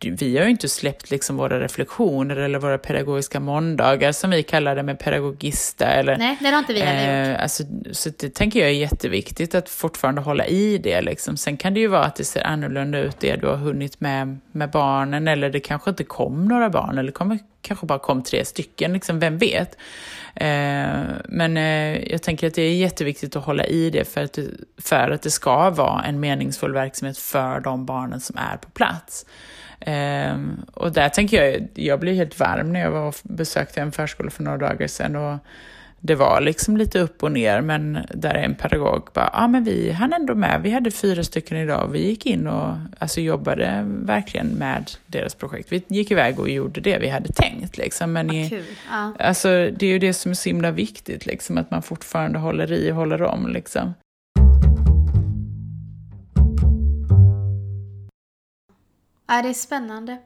[0.00, 4.76] vi har ju inte släppt liksom våra reflektioner eller våra pedagogiska måndagar som vi kallar
[4.76, 5.86] det med pedagogista.
[5.86, 7.36] Eller, Nej, det har inte vi heller gjort.
[7.36, 7.62] Eh, alltså,
[7.92, 11.00] så det tänker jag är jätteviktigt att fortfarande hålla i det.
[11.00, 11.36] Liksom.
[11.36, 14.38] Sen kan det ju vara att det ser annorlunda ut det du har hunnit med,
[14.52, 18.44] med barnen eller det kanske inte kom några barn eller kommer, kanske bara kom tre
[18.44, 19.76] stycken, liksom, vem vet?
[20.34, 24.32] Eh, men eh, jag tänker att det är jätteviktigt att hålla i det för att
[24.32, 24.46] det,
[24.78, 29.26] för att det ska vara en meningsfull verksamhet för de barnen som är på plats.
[29.80, 30.36] Eh,
[30.74, 34.30] och där tänker jag, jag blev helt varm när jag var och besökte en förskola
[34.30, 35.38] för några dagar sedan och
[36.04, 39.64] det var liksom lite upp och ner, men där en pedagog bara, ja ah, men
[39.64, 43.84] vi hann ändå med, vi hade fyra stycken idag, vi gick in och alltså, jobbade
[43.86, 45.72] verkligen med deras projekt.
[45.72, 47.78] Vi gick iväg och gjorde det vi hade tänkt.
[47.78, 48.12] Liksom.
[48.12, 49.12] Men i, ja.
[49.18, 52.72] alltså, det är ju det som är så himla viktigt, liksom, att man fortfarande håller
[52.72, 53.48] i och håller om.
[53.48, 53.94] Liksom.
[59.28, 60.18] Ja, det är spännande.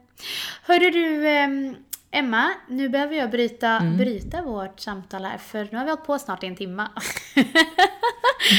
[0.63, 1.75] Hörde du, ehm,
[2.17, 3.97] Emma, nu behöver jag bryta, mm.
[3.97, 6.87] bryta vårt samtal här, för nu har vi hållit på snart i en timme.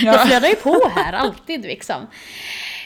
[0.05, 0.13] Ja.
[0.13, 2.07] det flödar ju på här, alltid liksom.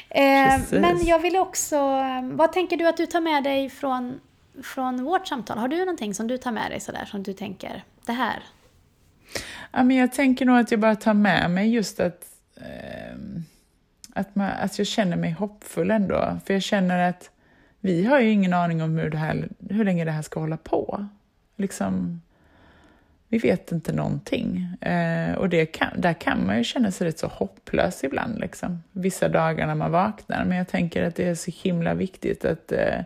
[0.08, 4.20] Eh, men jag vill också, vad tänker du att du tar med dig från,
[4.62, 5.58] från vårt samtal?
[5.58, 8.42] Har du någonting som du tar med dig sådär, som du tänker, det här?
[9.72, 12.24] Ja, men jag tänker nog att jag bara tar med mig just att,
[12.56, 13.16] eh,
[14.14, 16.38] att, man, att jag känner mig hoppfull ändå.
[16.46, 17.30] För jag känner att
[17.84, 20.56] vi har ju ingen aning om hur, det här, hur länge det här ska hålla
[20.56, 21.06] på.
[21.56, 22.20] Liksom,
[23.28, 24.76] vi vet inte någonting.
[24.80, 28.82] Eh, och det kan, där kan man ju känna sig rätt så hopplös ibland, liksom.
[28.92, 30.44] vissa dagar när man vaknar.
[30.44, 33.00] Men jag tänker att det är så himla viktigt att eh,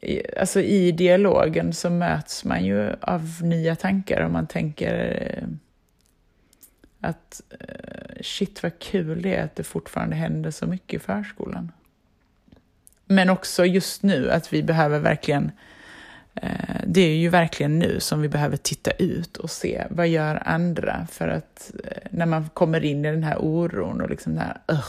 [0.00, 5.48] i, alltså i dialogen så möts man ju av nya tankar och man tänker eh,
[7.00, 11.72] att eh, shit vad kul det är att det fortfarande händer så mycket i förskolan.
[13.12, 15.52] Men också just nu att vi behöver verkligen
[16.34, 20.42] eh, det är ju verkligen nu som vi behöver titta ut och se vad gör
[20.46, 21.06] andra?
[21.10, 24.60] För att eh, när man kommer in i den här oron och liksom den här
[24.70, 24.84] uh,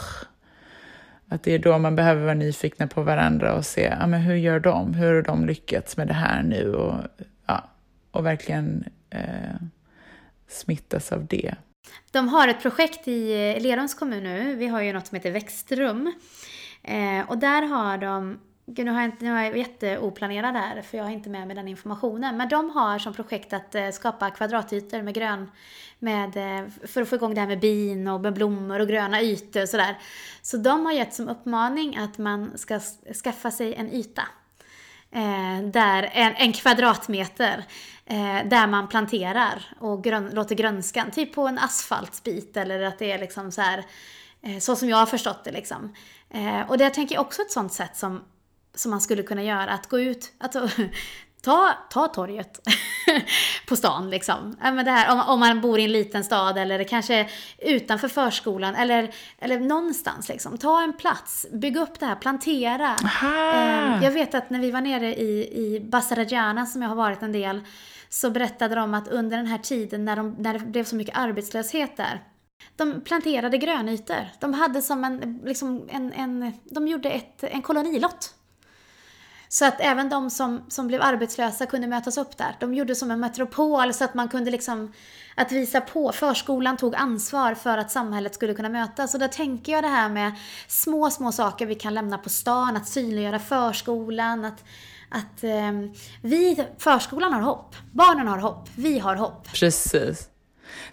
[1.34, 4.36] att det är då man behöver vara nyfikna på varandra och se ja, men hur
[4.36, 6.74] gör de, hur har de lyckats med det här nu?
[6.74, 6.95] Och,
[7.45, 7.69] ja,
[8.11, 9.55] och verkligen eh,
[10.47, 11.55] smittas av det.
[12.11, 15.32] De har ett projekt i eh, Lerums kommun nu, vi har ju något som heter
[15.32, 16.13] Växtrum.
[16.84, 20.82] Eh, och där har de Gud, nu, har jag inte, nu är jag jätteoplanerad här
[20.82, 22.38] för jag har inte med mig den informationen.
[22.38, 25.52] Men de har som projekt att eh, skapa kvadratytor med grön,
[26.00, 29.22] med, eh, för att få igång det här med bin och med blommor och gröna
[29.22, 29.98] ytor och sådär.
[30.42, 32.80] Så de har gett som uppmaning att man ska
[33.24, 34.24] skaffa sig en yta.
[35.12, 37.64] Eh, där, en, en kvadratmeter.
[38.06, 43.12] Eh, där man planterar och grön, låter grönskan, typ på en asfaltbit eller att det
[43.12, 43.84] är liksom så här
[44.44, 45.94] Eh, så som jag har förstått det liksom.
[46.34, 48.24] Eh, och det jag tänker också ett sånt sätt som,
[48.76, 50.70] som man skulle kunna göra, att gå ut, alltså,
[51.42, 52.60] ta, ta torget
[53.68, 54.56] på stan liksom.
[54.62, 58.76] Men det här, om, om, man bor i en liten stad eller kanske utanför förskolan
[58.76, 60.58] eller, eller någonstans liksom.
[60.58, 62.96] Ta en plats, bygg upp det här, plantera.
[63.24, 67.24] Eh, jag vet att när vi var nere i, i Basarajana som jag har varit
[67.24, 67.62] en del,
[68.10, 71.18] så berättade de att under den här tiden när, de, när det blev så mycket
[71.18, 72.22] arbetslöshet där,
[72.76, 74.28] de planterade grönytor.
[74.39, 78.36] De hade som en, liksom en, en de gjorde ett, en kolonilott.
[79.53, 82.55] Så att även de som, som blev arbetslösa kunde mötas upp där.
[82.59, 84.93] De gjorde som en metropol så att man kunde liksom,
[85.36, 89.14] att visa på, förskolan tog ansvar för att samhället skulle kunna mötas.
[89.14, 90.32] Och där tänker jag det här med
[90.68, 94.64] små, små saker vi kan lämna på stan, att synliggöra förskolan, att,
[95.09, 95.72] att eh,
[96.22, 99.47] vi, förskolan har hopp, barnen har hopp, vi har hopp.
[99.53, 100.30] Precis.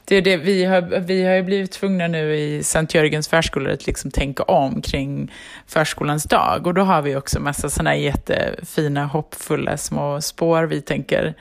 [0.04, 3.72] Det är det, vi, har, vi har ju blivit tvungna nu i Sankt Jörgens förskola
[3.72, 5.32] att liksom tänka om kring
[5.66, 11.34] förskolans dag och då har vi också massa sådana jättefina hoppfulla små spår vi tänker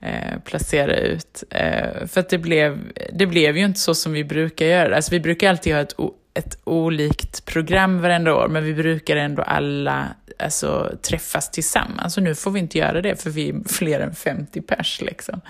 [0.00, 1.44] eh, placera ut.
[1.50, 2.78] Eh, för att det blev,
[3.12, 4.96] det blev ju inte så som vi brukar göra.
[4.96, 5.94] Alltså vi brukar alltid ha ett
[6.34, 10.08] ett olikt program varenda år, men vi brukar ändå alla
[10.38, 12.16] alltså, träffas tillsammans.
[12.16, 15.00] Och nu får vi inte göra det för vi är fler än 50 pers.
[15.00, 15.40] Liksom.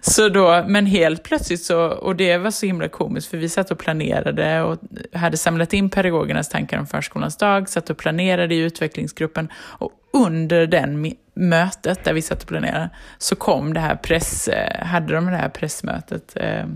[0.00, 3.70] Så då, men helt plötsligt så, och det var så himla komiskt, för vi satt
[3.70, 4.78] och planerade och
[5.12, 9.48] hade samlat in pedagogernas tankar om förskolans dag, satt och planerade i utvecklingsgruppen.
[9.54, 14.86] Och under den mötet där vi satt och planerade så kom det här press, eh,
[14.86, 16.66] hade de det här pressmötet eh,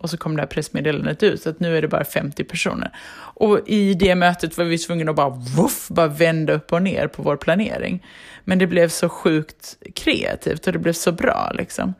[0.00, 2.90] och så kom det här pressmeddelandet ut, att nu är det bara 50 personer.
[3.34, 7.06] Och i det mötet var vi tvungna att bara, woof, bara vända upp och ner
[7.06, 8.06] på vår planering.
[8.44, 11.94] Men det blev så sjukt kreativt och det blev så bra liksom.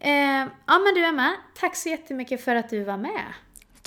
[0.00, 3.24] Eh, ja men du Emma, tack så jättemycket för att du var med.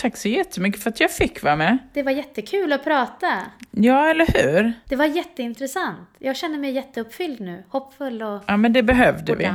[0.02, 1.78] Tack så jättemycket för att jag fick vara med.
[1.94, 3.42] Det var jättekul att prata.
[3.72, 4.74] Ja, eller hur?
[4.86, 6.10] Det var jätteintressant.
[6.20, 7.64] Jag känner mig jätteuppfylld nu.
[7.70, 8.44] Hoppfull och...
[8.48, 9.52] Ja, men det behövde vi.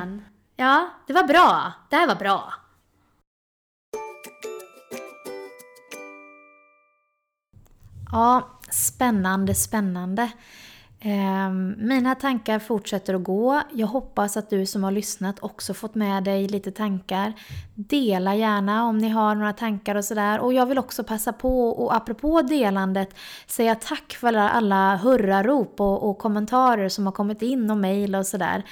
[0.56, 1.72] Ja, det var bra.
[1.90, 2.52] Det här var bra.
[8.12, 10.30] Ja, spännande, spännande.
[11.04, 13.62] Ehm, mina tankar fortsätter att gå.
[13.72, 17.32] Jag hoppas att du som har lyssnat också fått med dig lite tankar.
[17.74, 20.38] Dela gärna om ni har några tankar och sådär.
[20.38, 23.14] Och jag vill också passa på, och apropå delandet,
[23.46, 28.26] säga tack för alla hurrarop och, och kommentarer som har kommit in och mejl och
[28.26, 28.64] sådär.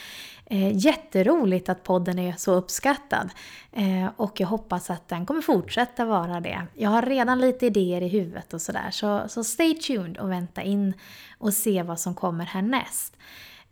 [0.52, 3.30] Eh, jätteroligt att podden är så uppskattad
[3.72, 6.66] eh, och jag hoppas att den kommer fortsätta vara det.
[6.74, 10.62] Jag har redan lite idéer i huvudet och sådär så, så stay tuned och vänta
[10.62, 10.94] in
[11.38, 13.16] och se vad som kommer härnäst.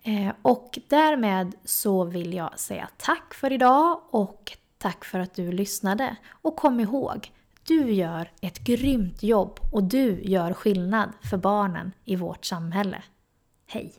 [0.03, 5.53] Eh, och därmed så vill jag säga tack för idag och tack för att du
[5.53, 6.17] lyssnade.
[6.43, 7.33] Och kom ihåg,
[7.67, 13.03] du gör ett grymt jobb och du gör skillnad för barnen i vårt samhälle.
[13.67, 13.95] Hej!